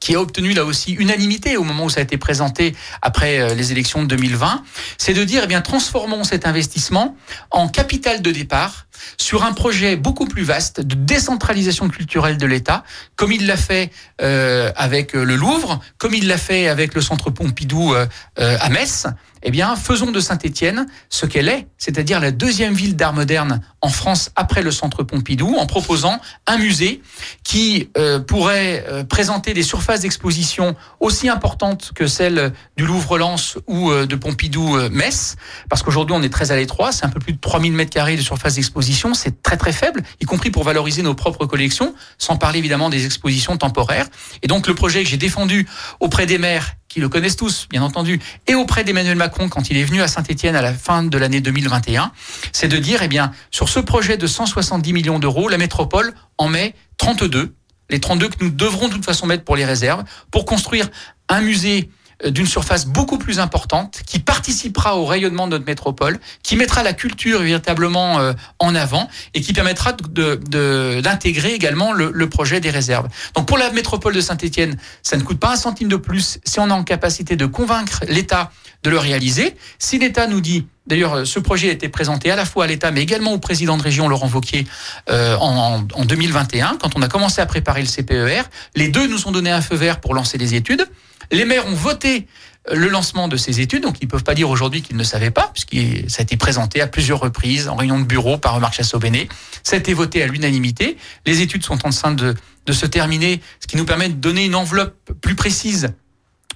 qui 0.00 0.14
a 0.14 0.20
obtenu 0.20 0.52
là 0.52 0.64
aussi 0.64 0.92
unanimité 0.92 1.56
au 1.56 1.64
moment 1.64 1.84
où 1.84 1.90
ça 1.90 2.00
a 2.00 2.02
été 2.02 2.18
présenté 2.18 2.74
après 3.02 3.40
euh, 3.40 3.54
les 3.54 3.72
élections 3.72 4.02
de 4.02 4.08
2020, 4.08 4.62
c'est 4.96 5.14
de 5.14 5.24
dire, 5.24 5.42
eh 5.44 5.46
bien, 5.46 5.60
transformons 5.60 6.24
cet 6.24 6.46
investissement 6.46 7.16
en 7.50 7.68
capital 7.68 8.22
de 8.22 8.30
départ 8.30 8.86
sur 9.16 9.44
un 9.44 9.52
projet 9.52 9.96
beaucoup 9.96 10.26
plus 10.26 10.42
vaste 10.42 10.80
de 10.80 10.94
décentralisation 10.94 11.88
culturelle 11.88 12.38
de 12.38 12.46
l'État, 12.46 12.84
comme 13.16 13.32
il 13.32 13.46
l'a 13.46 13.56
fait 13.56 13.90
euh, 14.20 14.70
avec 14.76 15.12
le 15.12 15.36
Louvre, 15.36 15.80
comme 15.98 16.14
il 16.14 16.26
l'a 16.26 16.38
fait 16.38 16.68
avec 16.68 16.94
le 16.94 17.00
Centre 17.00 17.30
Pompidou 17.30 17.94
euh, 17.94 18.06
à 18.36 18.68
Metz, 18.68 19.06
eh 19.42 19.50
bien, 19.50 19.76
faisons 19.76 20.10
de 20.10 20.20
Saint-Étienne 20.20 20.86
ce 21.08 21.26
qu'elle 21.26 21.48
est, 21.48 21.68
c'est-à-dire 21.78 22.20
la 22.20 22.30
deuxième 22.30 22.74
ville 22.74 22.96
d'art 22.96 23.12
moderne 23.12 23.60
en 23.80 23.88
France 23.88 24.30
après 24.34 24.62
le 24.62 24.70
Centre 24.70 25.02
Pompidou, 25.04 25.56
en 25.56 25.66
proposant 25.66 26.20
un 26.46 26.58
musée 26.58 27.02
qui 27.44 27.90
euh, 27.96 28.18
pourrait 28.18 28.84
euh, 28.88 29.04
présenter 29.04 29.54
des 29.54 29.62
surfaces 29.62 30.00
d'exposition 30.00 30.74
aussi 31.00 31.28
importantes 31.28 31.92
que 31.94 32.06
celles 32.06 32.52
du 32.76 32.84
Louvre-Lens 32.84 33.58
ou 33.66 33.90
euh, 33.90 34.06
de 34.06 34.16
Pompidou-Metz, 34.16 35.36
parce 35.68 35.82
qu'aujourd'hui 35.82 36.16
on 36.18 36.22
est 36.22 36.32
très 36.32 36.50
à 36.50 36.56
l'étroit, 36.56 36.90
c'est 36.90 37.04
un 37.04 37.10
peu 37.10 37.20
plus 37.20 37.32
de 37.32 37.38
3000 37.38 37.72
mètres 37.72 37.92
carrés 37.92 38.16
de 38.16 38.22
surface 38.22 38.56
d'exposition, 38.56 38.87
c'est 39.14 39.42
très 39.42 39.56
très 39.56 39.72
faible, 39.72 40.02
y 40.20 40.24
compris 40.24 40.50
pour 40.50 40.64
valoriser 40.64 41.02
nos 41.02 41.14
propres 41.14 41.46
collections, 41.46 41.94
sans 42.18 42.36
parler 42.36 42.58
évidemment 42.58 42.90
des 42.90 43.06
expositions 43.06 43.56
temporaires. 43.56 44.06
Et 44.42 44.46
donc 44.46 44.66
le 44.66 44.74
projet 44.74 45.02
que 45.02 45.08
j'ai 45.08 45.16
défendu 45.16 45.66
auprès 46.00 46.26
des 46.26 46.38
maires 46.38 46.74
qui 46.88 47.00
le 47.00 47.08
connaissent 47.08 47.36
tous, 47.36 47.66
bien 47.68 47.82
entendu, 47.82 48.20
et 48.46 48.54
auprès 48.54 48.84
d'Emmanuel 48.84 49.16
Macron 49.16 49.48
quand 49.48 49.70
il 49.70 49.76
est 49.76 49.84
venu 49.84 50.00
à 50.00 50.08
Saint-Etienne 50.08 50.56
à 50.56 50.62
la 50.62 50.72
fin 50.72 51.02
de 51.02 51.18
l'année 51.18 51.40
2021, 51.40 52.12
c'est 52.52 52.68
de 52.68 52.78
dire, 52.78 53.02
eh 53.02 53.08
bien, 53.08 53.32
sur 53.50 53.68
ce 53.68 53.80
projet 53.80 54.16
de 54.16 54.26
170 54.26 54.92
millions 54.92 55.18
d'euros, 55.18 55.48
la 55.48 55.58
métropole 55.58 56.14
en 56.38 56.48
met 56.48 56.74
32, 56.96 57.54
les 57.90 58.00
32 58.00 58.28
que 58.28 58.44
nous 58.44 58.50
devrons 58.50 58.88
de 58.88 58.94
toute 58.94 59.04
façon 59.04 59.26
mettre 59.26 59.44
pour 59.44 59.56
les 59.56 59.64
réserves, 59.64 60.04
pour 60.30 60.44
construire 60.44 60.88
un 61.28 61.40
musée 61.40 61.90
d'une 62.24 62.46
surface 62.46 62.86
beaucoup 62.86 63.18
plus 63.18 63.38
importante, 63.38 64.00
qui 64.04 64.18
participera 64.18 64.96
au 64.96 65.04
rayonnement 65.04 65.46
de 65.46 65.52
notre 65.52 65.66
métropole, 65.66 66.18
qui 66.42 66.56
mettra 66.56 66.82
la 66.82 66.92
culture 66.92 67.40
véritablement 67.40 68.18
euh, 68.18 68.32
en 68.58 68.74
avant 68.74 69.08
et 69.34 69.40
qui 69.40 69.52
permettra 69.52 69.92
d'intégrer 69.92 71.50
de, 71.50 71.54
également 71.54 71.92
le, 71.92 72.10
le, 72.12 72.28
projet 72.28 72.60
des 72.60 72.70
réserves. 72.70 73.08
Donc 73.36 73.46
pour 73.46 73.56
la 73.56 73.70
métropole 73.70 74.14
de 74.14 74.20
Saint-Étienne, 74.20 74.76
ça 75.02 75.16
ne 75.16 75.22
coûte 75.22 75.38
pas 75.38 75.52
un 75.52 75.56
centime 75.56 75.88
de 75.88 75.96
plus 75.96 76.40
si 76.44 76.58
on 76.58 76.68
est 76.68 76.72
en 76.72 76.82
capacité 76.84 77.36
de 77.36 77.46
convaincre 77.46 78.04
l'État 78.08 78.50
de 78.82 78.90
le 78.90 78.98
réaliser. 78.98 79.56
Si 79.78 79.98
l'État 79.98 80.26
nous 80.26 80.40
dit 80.40 80.66
D'ailleurs, 80.88 81.14
euh, 81.14 81.24
ce 81.24 81.38
projet 81.38 81.68
a 81.68 81.72
été 81.72 81.88
présenté 81.88 82.30
à 82.30 82.36
la 82.36 82.46
fois 82.46 82.64
à 82.64 82.66
l'État, 82.66 82.90
mais 82.90 83.02
également 83.02 83.32
au 83.32 83.38
président 83.38 83.76
de 83.76 83.82
région, 83.82 84.08
Laurent 84.08 84.26
Vauquier, 84.26 84.66
euh, 85.10 85.36
en, 85.36 85.84
en, 85.94 86.04
2021, 86.04 86.78
quand 86.80 86.96
on 86.96 87.02
a 87.02 87.08
commencé 87.08 87.42
à 87.42 87.46
préparer 87.46 87.82
le 87.82 87.88
CPER. 87.88 88.42
Les 88.74 88.88
deux 88.88 89.06
nous 89.06 89.28
ont 89.28 89.30
donné 89.30 89.50
un 89.50 89.60
feu 89.60 89.76
vert 89.76 90.00
pour 90.00 90.14
lancer 90.14 90.38
les 90.38 90.54
études. 90.54 90.88
Les 91.30 91.44
maires 91.44 91.66
ont 91.66 91.74
voté 91.74 92.26
le 92.70 92.88
lancement 92.88 93.28
de 93.28 93.36
ces 93.36 93.60
études, 93.60 93.82
donc 93.82 93.96
ils 94.00 94.04
ne 94.04 94.10
peuvent 94.10 94.24
pas 94.24 94.34
dire 94.34 94.50
aujourd'hui 94.50 94.82
qu'ils 94.82 94.96
ne 94.96 95.02
savaient 95.02 95.30
pas, 95.30 95.50
puisque 95.54 96.10
ça 96.10 96.20
a 96.20 96.22
été 96.22 96.36
présenté 96.36 96.80
à 96.80 96.86
plusieurs 96.86 97.20
reprises 97.20 97.68
en 97.68 97.76
réunion 97.76 97.98
de 97.98 98.04
bureau 98.04 98.38
par 98.38 98.60
Marc 98.60 98.74
Chassot-Béné. 98.74 99.28
Ça 99.62 99.76
a 99.76 99.78
été 99.78 99.94
voté 99.94 100.22
à 100.22 100.26
l'unanimité. 100.26 100.96
Les 101.24 101.40
études 101.40 101.64
sont 101.64 101.86
en 101.86 101.90
train 101.90 102.12
de, 102.12 102.34
de 102.66 102.72
se 102.72 102.86
terminer, 102.86 103.40
ce 103.60 103.66
qui 103.66 103.76
nous 103.76 103.86
permet 103.86 104.08
de 104.08 104.14
donner 104.14 104.44
une 104.44 104.54
enveloppe 104.54 104.94
plus 105.20 105.34
précise 105.34 105.94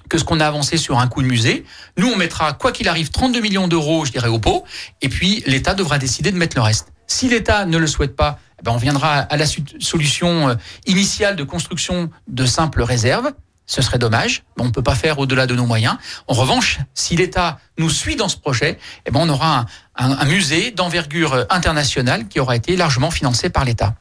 que 0.09 0.17
ce 0.17 0.23
qu'on 0.23 0.39
a 0.39 0.45
avancé 0.45 0.77
sur 0.77 0.99
un 0.99 1.07
coup 1.07 1.21
de 1.21 1.27
musée. 1.27 1.65
Nous, 1.97 2.07
on 2.07 2.15
mettra, 2.15 2.53
quoi 2.53 2.71
qu'il 2.71 2.87
arrive, 2.87 3.09
32 3.09 3.41
millions 3.41 3.67
d'euros, 3.67 4.05
je 4.05 4.11
dirais, 4.11 4.27
au 4.27 4.39
pot, 4.39 4.63
et 5.01 5.09
puis 5.09 5.43
l'État 5.47 5.73
devra 5.73 5.97
décider 5.97 6.31
de 6.31 6.37
mettre 6.37 6.55
le 6.55 6.61
reste. 6.61 6.93
Si 7.07 7.29
l'État 7.29 7.65
ne 7.65 7.77
le 7.77 7.87
souhaite 7.87 8.15
pas, 8.15 8.39
eh 8.59 8.63
ben 8.63 8.71
on 8.71 8.77
viendra 8.77 9.19
à 9.19 9.37
la 9.37 9.45
solution 9.79 10.49
euh, 10.49 10.55
initiale 10.85 11.35
de 11.35 11.43
construction 11.43 12.09
de 12.27 12.45
simples 12.45 12.81
réserves. 12.81 13.31
Ce 13.65 13.81
serait 13.81 13.97
dommage. 13.97 14.43
On 14.59 14.65
ne 14.65 14.71
peut 14.71 14.83
pas 14.83 14.95
faire 14.95 15.19
au-delà 15.19 15.47
de 15.47 15.55
nos 15.55 15.65
moyens. 15.65 15.95
En 16.27 16.33
revanche, 16.33 16.79
si 16.93 17.15
l'État 17.15 17.59
nous 17.77 17.89
suit 17.89 18.15
dans 18.15 18.27
ce 18.27 18.37
projet, 18.37 18.77
eh 19.05 19.11
ben 19.11 19.21
on 19.21 19.29
aura 19.29 19.65
un, 19.95 20.25
musée 20.25 20.71
d'envergure 20.71 21.45
internationale 21.49 22.27
qui 22.27 22.39
aura 22.39 22.55
été 22.55 22.75
largement 22.75 23.11
financé 23.11 23.49
par 23.49 23.63
l'État. 23.65 23.95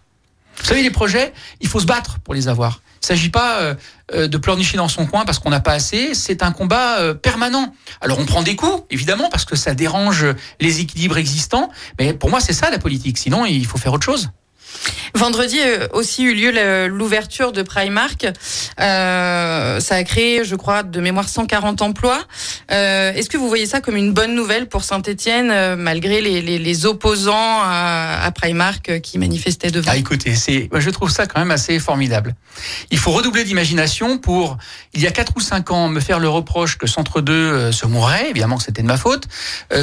Vous 0.58 0.64
savez, 0.64 0.82
les 0.82 0.90
projets, 0.90 1.32
il 1.60 1.68
faut 1.68 1.80
se 1.80 1.86
battre 1.86 2.18
pour 2.20 2.34
les 2.34 2.48
avoir. 2.48 2.82
Il 2.96 3.04
ne 3.04 3.06
s'agit 3.06 3.30
pas 3.30 3.60
euh, 3.60 3.74
euh, 4.14 4.28
de 4.28 4.36
pleurnicher 4.36 4.76
dans 4.76 4.88
son 4.88 5.06
coin 5.06 5.24
parce 5.24 5.38
qu'on 5.38 5.50
n'a 5.50 5.60
pas 5.60 5.72
assez. 5.72 6.14
C'est 6.14 6.42
un 6.42 6.52
combat 6.52 7.00
euh, 7.00 7.14
permanent. 7.14 7.74
Alors 8.00 8.18
on 8.18 8.26
prend 8.26 8.42
des 8.42 8.54
coups, 8.54 8.84
évidemment, 8.90 9.28
parce 9.28 9.44
que 9.44 9.56
ça 9.56 9.74
dérange 9.74 10.24
les 10.60 10.80
équilibres 10.80 11.16
existants. 11.16 11.70
Mais 11.98 12.12
pour 12.12 12.30
moi, 12.30 12.40
c'est 12.40 12.52
ça 12.52 12.70
la 12.70 12.78
politique. 12.78 13.18
Sinon, 13.18 13.44
il 13.44 13.66
faut 13.66 13.78
faire 13.78 13.92
autre 13.92 14.04
chose. 14.04 14.30
Vendredi 15.14 15.60
a 15.60 15.94
aussi 15.94 16.24
eu 16.24 16.34
lieu 16.34 16.88
l'ouverture 16.88 17.52
de 17.52 17.62
Primark. 17.62 18.26
Euh, 18.80 19.80
ça 19.80 19.94
a 19.96 20.04
créé, 20.04 20.44
je 20.44 20.56
crois, 20.56 20.82
de 20.82 21.00
mémoire 21.00 21.28
140 21.28 21.82
emplois. 21.82 22.22
Euh, 22.70 23.12
Est-ce 23.12 23.28
que 23.28 23.36
vous 23.36 23.48
voyez 23.48 23.66
ça 23.66 23.80
comme 23.80 23.96
une 23.96 24.12
bonne 24.12 24.34
nouvelle 24.34 24.68
pour 24.68 24.84
Saint-Etienne, 24.84 25.50
euh, 25.50 25.76
malgré 25.76 26.20
les, 26.20 26.86
opposants 26.86 27.60
à, 27.62 28.20
à, 28.24 28.30
Primark 28.30 28.88
euh, 28.88 28.98
qui 28.98 29.18
manifestaient 29.18 29.70
devant 29.70 29.90
Ah, 29.92 29.96
écoutez, 29.96 30.34
je 30.34 30.90
trouve 30.90 31.10
ça 31.10 31.26
quand 31.26 31.38
même 31.38 31.50
assez 31.50 31.78
formidable. 31.78 32.34
Il 32.90 32.98
faut 32.98 33.10
redoubler 33.12 33.44
d'imagination 33.44 34.18
pour, 34.18 34.56
il 34.94 35.00
y 35.02 35.06
a 35.06 35.10
4 35.10 35.32
ou 35.36 35.40
5 35.40 35.70
ans, 35.70 35.88
me 35.88 36.00
faire 36.00 36.18
le 36.18 36.28
reproche 36.28 36.78
que 36.78 36.86
Centre 36.86 37.20
2 37.20 37.32
euh, 37.32 37.72
se 37.72 37.86
mourrait, 37.86 38.30
évidemment 38.30 38.56
que 38.56 38.64
c'était 38.64 38.82
de 38.82 38.86
ma 38.86 38.96
faute, 38.96 39.28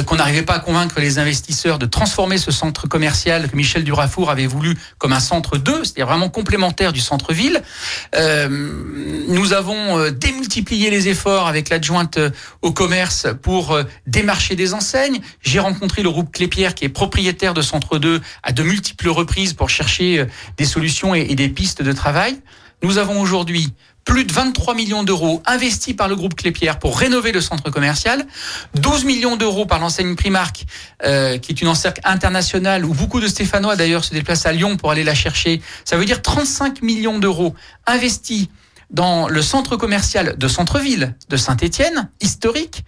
qu'on 0.06 0.16
n'arrivait 0.16 0.42
pas 0.42 0.54
à 0.54 0.58
convaincre 0.58 1.00
les 1.00 1.18
investisseurs 1.18 1.78
de 1.78 1.86
transformer 1.86 2.38
ce 2.38 2.50
centre 2.50 2.88
commercial 2.88 3.48
que 3.48 3.56
Michel 3.56 3.84
Durafour 3.84 4.30
avait 4.30 4.46
voulu 4.46 4.76
comme 4.98 5.12
un 5.12 5.20
centre 5.20 5.58
2, 5.58 5.84
c'est-à-dire 5.84 6.06
vraiment 6.06 6.28
complémentaire 6.28 6.92
du 6.92 7.00
centre-ville. 7.00 7.62
Euh, 8.14 8.48
nous 9.28 9.52
avons 9.52 9.98
euh, 9.98 10.10
démultiplié 10.10 10.90
les 10.90 11.08
efforts 11.08 11.46
avec 11.46 11.68
l'adjointe 11.68 12.16
euh, 12.18 12.30
au 12.62 12.72
commerce 12.72 13.26
pour 13.42 13.78
démarcher 14.06 14.56
des 14.56 14.74
enseignes. 14.74 15.20
J'ai 15.42 15.60
rencontré 15.60 16.02
le 16.02 16.10
groupe 16.10 16.32
Clépierre 16.32 16.74
qui 16.74 16.84
est 16.84 16.90
propriétaire 16.90 17.54
de 17.54 17.62
Centre 17.62 17.98
2 17.98 18.20
à 18.42 18.52
de 18.52 18.62
multiples 18.62 19.08
reprises 19.08 19.54
pour 19.54 19.70
chercher 19.70 20.26
des 20.56 20.64
solutions 20.64 21.14
et 21.14 21.34
des 21.34 21.48
pistes 21.48 21.82
de 21.82 21.92
travail. 21.92 22.40
Nous 22.82 22.98
avons 22.98 23.20
aujourd'hui 23.20 23.74
plus 24.04 24.24
de 24.24 24.32
23 24.32 24.74
millions 24.74 25.02
d'euros 25.02 25.42
investis 25.46 25.94
par 25.94 26.08
le 26.08 26.16
groupe 26.16 26.34
Clépierre 26.34 26.78
pour 26.78 26.98
rénover 26.98 27.32
le 27.32 27.40
centre 27.40 27.70
commercial, 27.70 28.26
12 28.74 29.04
millions 29.04 29.36
d'euros 29.36 29.66
par 29.66 29.78
l'enseigne 29.78 30.16
Primark, 30.16 30.64
euh, 31.04 31.38
qui 31.38 31.52
est 31.52 31.60
une 31.60 31.68
enseigne 31.68 31.94
internationale 32.04 32.84
où 32.84 32.94
beaucoup 32.94 33.20
de 33.20 33.28
Stéphanois 33.28 33.76
d'ailleurs 33.76 34.04
se 34.04 34.14
déplacent 34.14 34.46
à 34.46 34.52
Lyon 34.52 34.76
pour 34.76 34.90
aller 34.90 35.04
la 35.04 35.14
chercher. 35.14 35.60
Ça 35.84 35.96
veut 35.96 36.04
dire 36.04 36.22
35 36.22 36.82
millions 36.82 37.18
d'euros 37.18 37.54
investis 37.86 38.48
dans 38.90 39.28
le 39.28 39.42
centre 39.42 39.76
commercial 39.76 40.36
de 40.36 40.48
centre-ville 40.48 41.14
de 41.28 41.36
Saint-Étienne, 41.36 42.08
historique, 42.20 42.84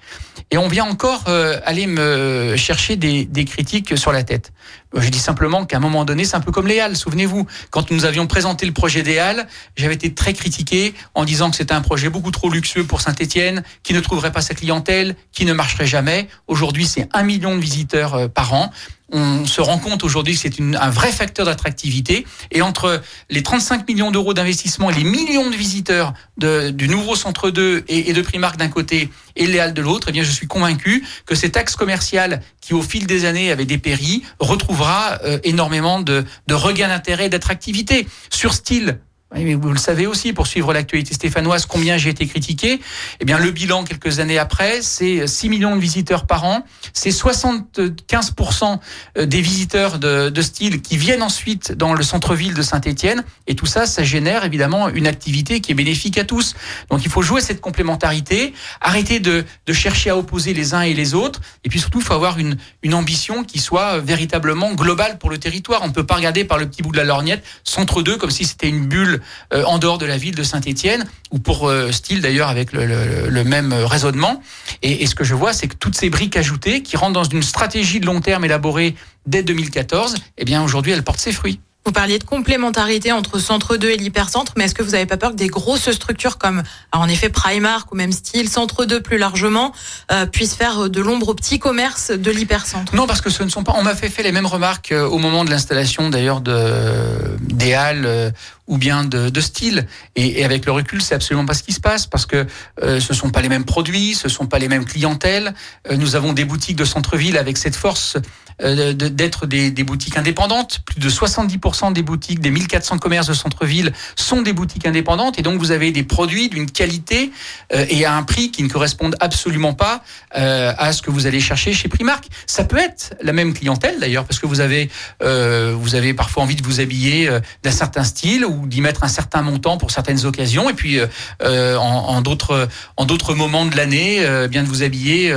et 0.52 0.58
on 0.58 0.68
vient 0.68 0.84
encore 0.84 1.24
euh, 1.28 1.58
aller 1.64 1.86
me 1.86 2.56
chercher 2.58 2.96
des, 2.96 3.26
critiques 3.46 3.96
sur 3.96 4.12
la 4.12 4.22
tête. 4.22 4.52
Je 4.94 5.08
dis 5.08 5.18
simplement 5.18 5.64
qu'à 5.64 5.78
un 5.78 5.80
moment 5.80 6.04
donné, 6.04 6.26
c'est 6.26 6.36
un 6.36 6.40
peu 6.40 6.52
comme 6.52 6.66
les 6.66 6.78
Halles. 6.78 6.94
Souvenez-vous, 6.94 7.46
quand 7.70 7.90
nous 7.90 8.04
avions 8.04 8.26
présenté 8.26 8.66
le 8.66 8.72
projet 8.72 9.02
des 9.02 9.18
Halles, 9.18 9.46
j'avais 9.76 9.94
été 9.94 10.12
très 10.12 10.34
critiqué 10.34 10.92
en 11.14 11.24
disant 11.24 11.50
que 11.50 11.56
c'était 11.56 11.72
un 11.72 11.80
projet 11.80 12.10
beaucoup 12.10 12.30
trop 12.30 12.50
luxueux 12.50 12.84
pour 12.84 13.00
Saint-Étienne, 13.00 13.62
qui 13.82 13.94
ne 13.94 14.00
trouverait 14.00 14.30
pas 14.30 14.42
sa 14.42 14.52
clientèle, 14.52 15.16
qui 15.32 15.46
ne 15.46 15.54
marcherait 15.54 15.86
jamais. 15.86 16.28
Aujourd'hui, 16.48 16.84
c'est 16.84 17.08
un 17.14 17.22
million 17.22 17.56
de 17.56 17.60
visiteurs 17.60 18.14
euh, 18.14 18.28
par 18.28 18.52
an 18.52 18.70
on 19.12 19.46
se 19.46 19.60
rend 19.60 19.78
compte 19.78 20.04
aujourd'hui 20.04 20.34
que 20.34 20.40
c'est 20.40 20.60
un 20.60 20.90
vrai 20.90 21.12
facteur 21.12 21.46
d'attractivité. 21.46 22.26
Et 22.50 22.62
entre 22.62 23.02
les 23.30 23.42
35 23.42 23.86
millions 23.86 24.10
d'euros 24.10 24.34
d'investissement 24.34 24.90
et 24.90 24.94
les 24.94 25.04
millions 25.04 25.50
de 25.50 25.54
visiteurs 25.54 26.14
de, 26.38 26.70
du 26.70 26.88
nouveau 26.88 27.14
centre 27.14 27.50
2 27.50 27.84
et, 27.88 28.10
et 28.10 28.12
de 28.12 28.22
Primark 28.22 28.56
d'un 28.56 28.68
côté 28.68 29.10
et 29.36 29.46
les 29.46 29.58
Halles 29.58 29.74
de 29.74 29.82
l'autre, 29.82 30.08
eh 30.10 30.12
bien, 30.12 30.22
je 30.22 30.30
suis 30.30 30.46
convaincu 30.46 31.04
que 31.26 31.34
cet 31.34 31.56
axe 31.56 31.76
commercial 31.76 32.42
qui, 32.60 32.74
au 32.74 32.82
fil 32.82 33.06
des 33.06 33.24
années, 33.24 33.50
avait 33.50 33.64
dépéri, 33.64 34.22
retrouvera 34.40 35.18
euh, 35.24 35.38
énormément 35.44 36.00
de, 36.00 36.24
de 36.46 36.54
regain 36.54 36.88
d'intérêt 36.88 37.26
et 37.26 37.30
d'attractivité. 37.30 38.06
Sur 38.30 38.54
style, 38.54 38.98
oui, 39.34 39.44
mais 39.44 39.54
vous 39.54 39.72
le 39.72 39.78
savez 39.78 40.06
aussi, 40.06 40.32
pour 40.32 40.46
suivre 40.46 40.72
l'actualité 40.74 41.14
stéphanoise, 41.14 41.64
combien 41.64 41.96
j'ai 41.96 42.10
été 42.10 42.26
critiqué? 42.26 42.80
Eh 43.20 43.24
bien, 43.24 43.38
le 43.38 43.50
bilan, 43.50 43.84
quelques 43.84 44.18
années 44.18 44.38
après, 44.38 44.82
c'est 44.82 45.26
6 45.26 45.48
millions 45.48 45.74
de 45.74 45.80
visiteurs 45.80 46.26
par 46.26 46.44
an. 46.44 46.64
C'est 46.92 47.10
75% 47.10 48.78
euh, 49.16 49.26
des 49.26 49.40
visiteurs 49.40 49.98
de, 49.98 50.28
de, 50.28 50.42
style 50.42 50.82
qui 50.82 50.98
viennent 50.98 51.22
ensuite 51.22 51.72
dans 51.72 51.94
le 51.94 52.02
centre-ville 52.02 52.52
de 52.52 52.60
Saint-Etienne. 52.60 53.24
Et 53.46 53.54
tout 53.54 53.64
ça, 53.64 53.86
ça 53.86 54.02
génère 54.02 54.44
évidemment 54.44 54.90
une 54.90 55.06
activité 55.06 55.60
qui 55.60 55.72
est 55.72 55.74
bénéfique 55.74 56.18
à 56.18 56.24
tous. 56.24 56.54
Donc, 56.90 57.04
il 57.04 57.10
faut 57.10 57.22
jouer 57.22 57.40
cette 57.40 57.62
complémentarité, 57.62 58.52
arrêter 58.82 59.18
de, 59.18 59.44
de 59.66 59.72
chercher 59.72 60.10
à 60.10 60.16
opposer 60.18 60.52
les 60.52 60.74
uns 60.74 60.82
et 60.82 60.92
les 60.92 61.14
autres. 61.14 61.40
Et 61.64 61.70
puis 61.70 61.80
surtout, 61.80 62.00
il 62.00 62.04
faut 62.04 62.14
avoir 62.14 62.38
une, 62.38 62.58
une 62.82 62.92
ambition 62.92 63.44
qui 63.44 63.60
soit 63.60 63.98
véritablement 63.98 64.74
globale 64.74 65.18
pour 65.18 65.30
le 65.30 65.38
territoire. 65.38 65.80
On 65.82 65.88
ne 65.88 65.92
peut 65.92 66.06
pas 66.06 66.16
regarder 66.16 66.44
par 66.44 66.58
le 66.58 66.68
petit 66.68 66.82
bout 66.82 66.92
de 66.92 66.98
la 66.98 67.04
lorgnette, 67.04 67.42
centre 67.64 68.02
2, 68.02 68.18
comme 68.18 68.30
si 68.30 68.44
c'était 68.44 68.68
une 68.68 68.86
bulle 68.86 69.21
euh, 69.52 69.64
en 69.64 69.78
dehors 69.78 69.98
de 69.98 70.06
la 70.06 70.16
ville 70.16 70.34
de 70.34 70.42
Saint-Étienne, 70.42 71.06
ou 71.30 71.38
pour 71.38 71.68
euh, 71.68 71.92
style 71.92 72.20
d'ailleurs 72.20 72.48
avec 72.48 72.72
le, 72.72 72.86
le, 72.86 73.28
le, 73.28 73.44
même 73.44 73.72
raisonnement. 73.72 74.42
Et, 74.82 75.02
et 75.02 75.06
ce 75.06 75.14
que 75.14 75.24
je 75.24 75.34
vois, 75.34 75.52
c'est 75.52 75.68
que 75.68 75.76
toutes 75.76 75.96
ces 75.96 76.10
briques 76.10 76.36
ajoutées, 76.36 76.82
qui 76.82 76.96
rentrent 76.96 77.12
dans 77.12 77.24
une 77.24 77.42
stratégie 77.42 78.00
de 78.00 78.06
long 78.06 78.20
terme 78.20 78.44
élaborée 78.44 78.94
dès 79.26 79.42
2014, 79.42 80.14
eh 80.38 80.44
bien 80.44 80.62
aujourd'hui, 80.62 80.92
elles 80.92 81.04
portent 81.04 81.20
ses 81.20 81.32
fruits. 81.32 81.60
Vous 81.84 81.90
parliez 81.90 82.20
de 82.20 82.24
complémentarité 82.24 83.10
entre 83.10 83.40
Centre 83.40 83.76
2 83.76 83.90
et 83.90 83.96
l'hypercentre, 83.96 84.52
mais 84.56 84.64
est-ce 84.64 84.74
que 84.74 84.84
vous 84.84 84.92
n'avez 84.92 85.06
pas 85.06 85.16
peur 85.16 85.32
que 85.32 85.36
des 85.36 85.48
grosses 85.48 85.90
structures 85.90 86.38
comme, 86.38 86.62
en 86.92 87.08
effet, 87.08 87.28
Primark 87.28 87.90
ou 87.90 87.96
même 87.96 88.12
Style, 88.12 88.48
Centre 88.48 88.84
2 88.84 89.00
plus 89.00 89.18
largement, 89.18 89.72
euh, 90.12 90.26
puissent 90.26 90.54
faire 90.54 90.88
de 90.88 91.00
l'ombre 91.00 91.30
au 91.30 91.34
petit 91.34 91.58
commerce 91.58 92.12
de 92.12 92.30
l'hypercentre? 92.30 92.94
Non, 92.94 93.08
parce 93.08 93.20
que 93.20 93.30
ce 93.30 93.42
ne 93.42 93.48
sont 93.48 93.64
pas. 93.64 93.74
On 93.76 93.82
m'a 93.82 93.96
fait, 93.96 94.10
fait 94.10 94.22
les 94.22 94.30
mêmes 94.30 94.46
remarques 94.46 94.92
euh, 94.92 95.08
au 95.08 95.18
moment 95.18 95.44
de 95.44 95.50
l'installation 95.50 96.08
d'ailleurs 96.08 96.40
de 96.40 97.36
des 97.40 97.74
halles 97.74 98.06
euh, 98.06 98.30
ou 98.66 98.78
bien 98.78 99.04
de, 99.04 99.28
de 99.28 99.40
style. 99.40 99.86
Et, 100.16 100.40
et, 100.40 100.44
avec 100.44 100.66
le 100.66 100.72
recul, 100.72 101.02
c'est 101.02 101.14
absolument 101.14 101.46
pas 101.46 101.54
ce 101.54 101.62
qui 101.62 101.72
se 101.72 101.80
passe 101.80 102.06
parce 102.06 102.26
que 102.26 102.46
euh, 102.82 103.00
ce 103.00 103.14
sont 103.14 103.30
pas 103.30 103.40
les 103.40 103.48
mêmes 103.48 103.64
produits, 103.64 104.14
ce 104.14 104.28
sont 104.28 104.46
pas 104.46 104.58
les 104.58 104.68
mêmes 104.68 104.84
clientèles. 104.84 105.54
Euh, 105.90 105.96
nous 105.96 106.14
avons 106.16 106.32
des 106.32 106.44
boutiques 106.44 106.76
de 106.76 106.84
centre-ville 106.84 107.36
avec 107.36 107.58
cette 107.58 107.76
force 107.76 108.16
euh, 108.62 108.92
d'être 108.92 109.46
des, 109.46 109.70
des, 109.70 109.82
boutiques 109.82 110.16
indépendantes. 110.16 110.80
Plus 110.84 111.00
de 111.00 111.10
70% 111.10 111.92
des 111.92 112.02
boutiques, 112.02 112.40
des 112.40 112.50
1400 112.50 112.98
commerces 112.98 113.26
de 113.26 113.34
centre-ville 113.34 113.92
sont 114.14 114.42
des 114.42 114.52
boutiques 114.52 114.86
indépendantes. 114.86 115.38
Et 115.38 115.42
donc, 115.42 115.58
vous 115.58 115.70
avez 115.72 115.90
des 115.90 116.02
produits 116.02 116.48
d'une 116.48 116.70
qualité 116.70 117.32
euh, 117.72 117.86
et 117.88 118.04
à 118.04 118.14
un 118.14 118.22
prix 118.22 118.50
qui 118.50 118.62
ne 118.62 118.68
correspondent 118.68 119.16
absolument 119.20 119.74
pas 119.74 120.04
euh, 120.36 120.72
à 120.76 120.92
ce 120.92 121.02
que 121.02 121.10
vous 121.10 121.26
allez 121.26 121.40
chercher 121.40 121.72
chez 121.72 121.88
Primark. 121.88 122.26
Ça 122.46 122.64
peut 122.64 122.78
être 122.78 123.14
la 123.22 123.32
même 123.32 123.54
clientèle 123.54 123.98
d'ailleurs, 123.98 124.24
parce 124.24 124.38
que 124.38 124.46
vous 124.46 124.60
avez, 124.60 124.90
euh, 125.22 125.74
vous 125.76 125.94
avez 125.94 126.14
parfois 126.14 126.42
envie 126.42 126.56
de 126.56 126.62
vous 126.62 126.80
habiller 126.80 127.28
d'un 127.62 127.70
certain 127.70 128.04
style 128.04 128.44
ou 128.52 128.66
d'y 128.66 128.80
mettre 128.80 129.04
un 129.04 129.08
certain 129.08 129.42
montant 129.42 129.76
pour 129.78 129.90
certaines 129.90 130.24
occasions. 130.24 130.70
Et 130.70 130.74
puis, 130.74 131.00
en, 131.42 131.46
en 131.78 132.20
d'autres 132.20 132.68
en 132.96 133.04
d'autres 133.04 133.34
moments 133.34 133.66
de 133.66 133.76
l'année, 133.76 134.24
bien 134.48 134.62
de 134.62 134.68
vous 134.68 134.82
habiller 134.82 135.34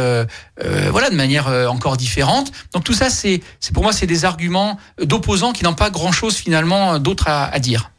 voilà, 0.90 1.10
de 1.10 1.16
manière 1.16 1.48
encore 1.70 1.98
différente. 1.98 2.52
Donc 2.74 2.84
tout 2.84 2.94
ça, 2.94 3.10
c'est 3.10 3.42
pour 3.74 3.84
moi, 3.84 3.94
c'est 3.94 4.08
des 4.08 4.26
arguments 4.26 4.78
d'opposants 5.02 5.54
qui 5.54 5.64
n'ont 5.64 5.74
pas 5.74 5.90
grand-chose 5.90 6.36
finalement 6.36 7.00
d'autre 7.00 7.28
à, 7.28 7.46
à 7.46 7.60
dire. 7.60 7.92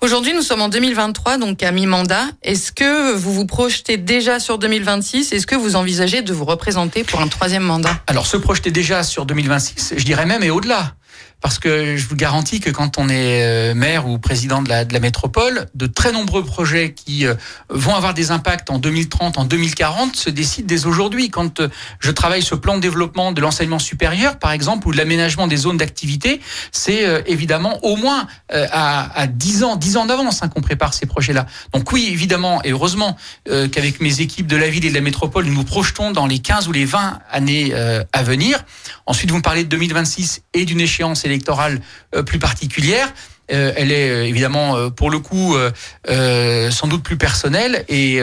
Aujourd'hui, 0.00 0.32
nous 0.32 0.42
sommes 0.42 0.62
en 0.62 0.68
2023, 0.68 1.38
donc 1.38 1.62
à 1.62 1.72
mi-mandat. 1.72 2.26
Est-ce 2.42 2.70
que 2.70 3.14
vous 3.14 3.32
vous 3.32 3.46
projetez 3.46 3.96
déjà 3.96 4.38
sur 4.38 4.58
2026 4.58 5.32
Est-ce 5.32 5.46
que 5.46 5.56
vous 5.56 5.74
envisagez 5.76 6.22
de 6.22 6.32
vous 6.32 6.44
représenter 6.44 7.04
pour 7.04 7.20
un 7.20 7.28
troisième 7.28 7.64
mandat? 7.64 7.98
Alors, 8.06 8.26
se 8.26 8.36
projeter 8.36 8.70
déjà 8.70 9.02
sur 9.02 9.26
2026, 9.26 9.94
je 9.96 10.04
dirais 10.04 10.26
même 10.26 10.42
et 10.42 10.50
au-delà 10.50 10.94
parce 11.40 11.60
que 11.60 11.96
je 11.96 12.08
vous 12.08 12.16
garantis 12.16 12.58
que 12.58 12.70
quand 12.70 12.98
on 12.98 13.08
est 13.08 13.42
euh, 13.42 13.74
maire 13.74 14.08
ou 14.08 14.18
président 14.18 14.60
de 14.60 14.68
la, 14.68 15.00
métropole, 15.00 15.66
de 15.74 15.86
très 15.86 16.10
nombreux 16.10 16.44
projets 16.44 16.92
qui 16.92 17.26
euh, 17.26 17.34
vont 17.68 17.94
avoir 17.94 18.12
des 18.12 18.32
impacts 18.32 18.70
en 18.70 18.78
2030, 18.78 19.38
en 19.38 19.44
2040 19.44 20.16
se 20.16 20.30
décident 20.30 20.66
dès 20.66 20.86
aujourd'hui. 20.86 21.30
Quand 21.30 21.60
euh, 21.60 21.68
je 22.00 22.10
travaille 22.10 22.44
le 22.50 22.56
plan 22.56 22.76
de 22.76 22.80
développement 22.80 23.30
de 23.30 23.40
l'enseignement 23.40 23.78
supérieur, 23.78 24.38
par 24.38 24.50
exemple, 24.50 24.88
ou 24.88 24.92
de 24.92 24.96
l'aménagement 24.96 25.46
des 25.46 25.56
zones 25.56 25.76
d'activité, 25.76 26.40
c'est 26.72 27.04
évidemment 27.26 27.78
au 27.84 27.96
moins 27.96 28.26
à, 28.50 29.20
à 29.20 29.26
10 29.26 29.64
ans, 29.64 29.76
10 29.76 29.96
ans 29.98 30.06
d'avance 30.06 30.42
hein, 30.42 30.48
qu'on 30.48 30.60
prépare 30.60 30.94
ces 30.94 31.06
projets-là. 31.06 31.46
Donc 31.74 31.92
oui, 31.92 32.08
évidemment 32.10 32.62
et 32.62 32.70
heureusement 32.70 33.16
qu'avec 33.44 34.00
mes 34.00 34.20
équipes 34.20 34.46
de 34.46 34.56
la 34.56 34.68
ville 34.68 34.86
et 34.86 34.88
de 34.88 34.94
la 34.94 35.00
métropole, 35.00 35.44
nous 35.44 35.54
nous 35.54 35.64
projetons 35.64 36.10
dans 36.10 36.26
les 36.26 36.38
15 36.38 36.68
ou 36.68 36.72
les 36.72 36.84
20 36.84 37.18
années 37.30 37.74
à 37.74 38.22
venir. 38.22 38.64
Ensuite, 39.06 39.30
vous 39.30 39.38
me 39.38 39.42
parlez 39.42 39.64
de 39.64 39.68
2026 39.68 40.42
et 40.54 40.64
d'une 40.64 40.80
échéance 40.80 41.24
électorale 41.28 41.80
euh, 42.14 42.22
plus 42.22 42.38
particulière. 42.38 43.12
Euh, 43.50 43.72
elle 43.76 43.92
est 43.92 44.10
euh, 44.10 44.26
évidemment 44.26 44.76
euh, 44.76 44.90
pour 44.90 45.10
le 45.10 45.20
coup 45.20 45.56
euh, 45.56 46.70
sans 46.70 46.86
doute 46.86 47.02
plus 47.02 47.16
personnelle 47.16 47.84
et 47.88 48.20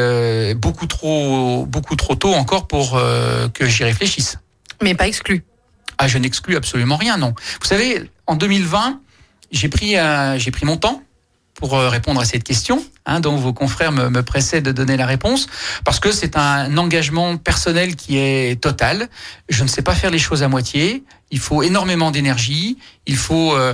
beaucoup 0.55 0.85
trop 0.85 1.65
beaucoup 1.65 1.95
trop 1.95 2.15
tôt 2.15 2.33
encore 2.33 2.67
pour 2.67 2.99
que 3.53 3.67
j'y 3.67 3.83
réfléchisse. 3.83 4.37
Mais 4.81 4.93
pas 4.93 5.07
exclu. 5.07 5.43
Ah, 5.97 6.07
je 6.07 6.17
n'exclus 6.17 6.57
absolument 6.57 6.97
rien, 6.97 7.17
non. 7.17 7.33
Vous 7.61 7.67
savez, 7.67 8.09
en 8.27 8.35
2020, 8.35 8.99
j'ai 9.51 9.69
pris 9.69 9.95
j'ai 10.37 10.51
pris 10.51 10.65
mon 10.65 10.77
temps 10.77 11.01
pour 11.55 11.71
répondre 11.73 12.19
à 12.19 12.25
cette 12.25 12.43
question, 12.43 12.85
hein, 13.05 13.19
dont 13.19 13.37
vos 13.37 13.53
confrères 13.53 13.91
me, 13.91 14.09
me 14.09 14.23
pressaient 14.23 14.61
de 14.61 14.71
donner 14.71 14.97
la 14.97 15.05
réponse, 15.05 15.47
parce 15.83 15.99
que 15.99 16.11
c'est 16.11 16.37
un 16.37 16.77
engagement 16.77 17.37
personnel 17.37 17.95
qui 17.95 18.17
est 18.17 18.61
total. 18.61 19.09
Je 19.49 19.63
ne 19.63 19.69
sais 19.69 19.81
pas 19.81 19.95
faire 19.95 20.11
les 20.11 20.19
choses 20.19 20.43
à 20.43 20.47
moitié. 20.49 21.03
Il 21.31 21.39
faut 21.39 21.63
énormément 21.63 22.11
d'énergie. 22.11 22.77
Il 23.07 23.17
faut 23.17 23.55
euh, 23.55 23.73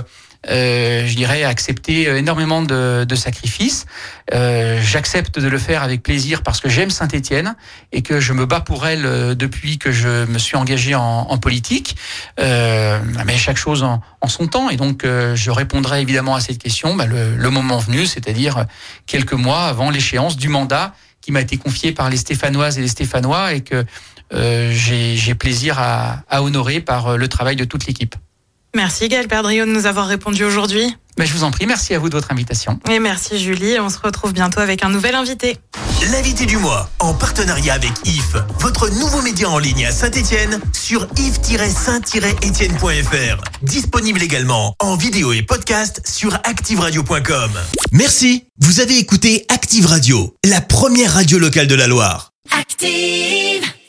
euh, 0.50 1.06
je 1.06 1.14
dirais, 1.14 1.44
accepter 1.44 2.04
énormément 2.16 2.62
de, 2.62 3.04
de 3.04 3.14
sacrifices. 3.14 3.86
Euh, 4.34 4.80
J'accepte 4.82 5.38
de 5.38 5.48
le 5.48 5.58
faire 5.58 5.82
avec 5.82 6.02
plaisir 6.02 6.42
parce 6.42 6.60
que 6.60 6.68
j'aime 6.68 6.90
Saint-Étienne 6.90 7.54
et 7.92 8.02
que 8.02 8.20
je 8.20 8.32
me 8.32 8.46
bats 8.46 8.60
pour 8.60 8.86
elle 8.86 9.06
euh, 9.06 9.34
depuis 9.34 9.78
que 9.78 9.92
je 9.92 10.24
me 10.26 10.38
suis 10.38 10.56
engagé 10.56 10.94
en, 10.94 11.02
en 11.02 11.38
politique. 11.38 11.96
Euh, 12.40 12.98
mais 13.26 13.36
chaque 13.36 13.56
chose 13.56 13.82
en, 13.82 14.00
en, 14.20 14.28
son 14.28 14.46
temps. 14.48 14.70
Et 14.70 14.76
donc, 14.76 15.04
euh, 15.04 15.36
je 15.36 15.50
répondrai 15.50 16.00
évidemment 16.02 16.34
à 16.34 16.40
cette 16.40 16.58
question 16.58 16.94
bah, 16.94 17.06
le, 17.06 17.36
le 17.36 17.50
moment 17.50 17.78
venu, 17.78 18.06
c'est-à-dire 18.06 18.66
quelques 19.06 19.32
mois 19.34 19.66
avant 19.66 19.90
l'échéance 19.90 20.36
du 20.36 20.48
mandat 20.48 20.94
qui 21.20 21.30
m'a 21.30 21.40
été 21.40 21.56
confié 21.56 21.92
par 21.92 22.10
les 22.10 22.16
Stéphanoises 22.16 22.78
et 22.78 22.82
les 22.82 22.88
Stéphanois 22.88 23.52
et 23.54 23.60
que 23.60 23.84
euh, 24.34 24.72
j'ai 24.72 25.34
plaisir 25.34 25.78
à, 25.78 26.22
à 26.28 26.42
honorer 26.42 26.80
par 26.80 27.16
le 27.16 27.28
travail 27.28 27.54
de 27.54 27.64
toute 27.64 27.86
l'équipe. 27.86 28.16
Merci 28.74 29.08
Gaël 29.08 29.28
Perdriau 29.28 29.66
de 29.66 29.70
nous 29.70 29.84
avoir 29.86 30.06
répondu 30.06 30.44
aujourd'hui. 30.44 30.96
Ben, 31.18 31.26
je 31.26 31.34
vous 31.34 31.44
en 31.44 31.50
prie, 31.50 31.66
merci 31.66 31.94
à 31.94 31.98
vous 31.98 32.08
de 32.08 32.14
votre 32.14 32.32
invitation. 32.32 32.80
Et 32.90 32.98
merci 32.98 33.38
Julie, 33.38 33.78
on 33.78 33.90
se 33.90 33.98
retrouve 33.98 34.32
bientôt 34.32 34.60
avec 34.60 34.82
un 34.82 34.88
nouvel 34.88 35.14
invité. 35.14 35.58
L'invité 36.10 36.46
du 36.46 36.56
mois, 36.56 36.88
en 37.00 37.12
partenariat 37.12 37.74
avec 37.74 37.92
IF, 38.06 38.34
votre 38.60 38.88
nouveau 38.88 39.20
média 39.20 39.50
en 39.50 39.58
ligne 39.58 39.84
à 39.84 39.92
Saint-Etienne, 39.92 40.58
sur 40.72 41.06
if-saint-etienne.fr. 41.18 43.44
Disponible 43.62 44.22
également 44.22 44.74
en 44.80 44.96
vidéo 44.96 45.34
et 45.34 45.42
podcast 45.42 46.00
sur 46.08 46.36
activeradio.com. 46.36 47.50
Merci, 47.92 48.46
vous 48.60 48.80
avez 48.80 48.96
écouté 48.98 49.44
Active 49.50 49.84
Radio, 49.86 50.34
la 50.44 50.62
première 50.62 51.12
radio 51.12 51.38
locale 51.38 51.66
de 51.66 51.74
la 51.74 51.86
Loire. 51.86 52.30
Active 52.58 53.72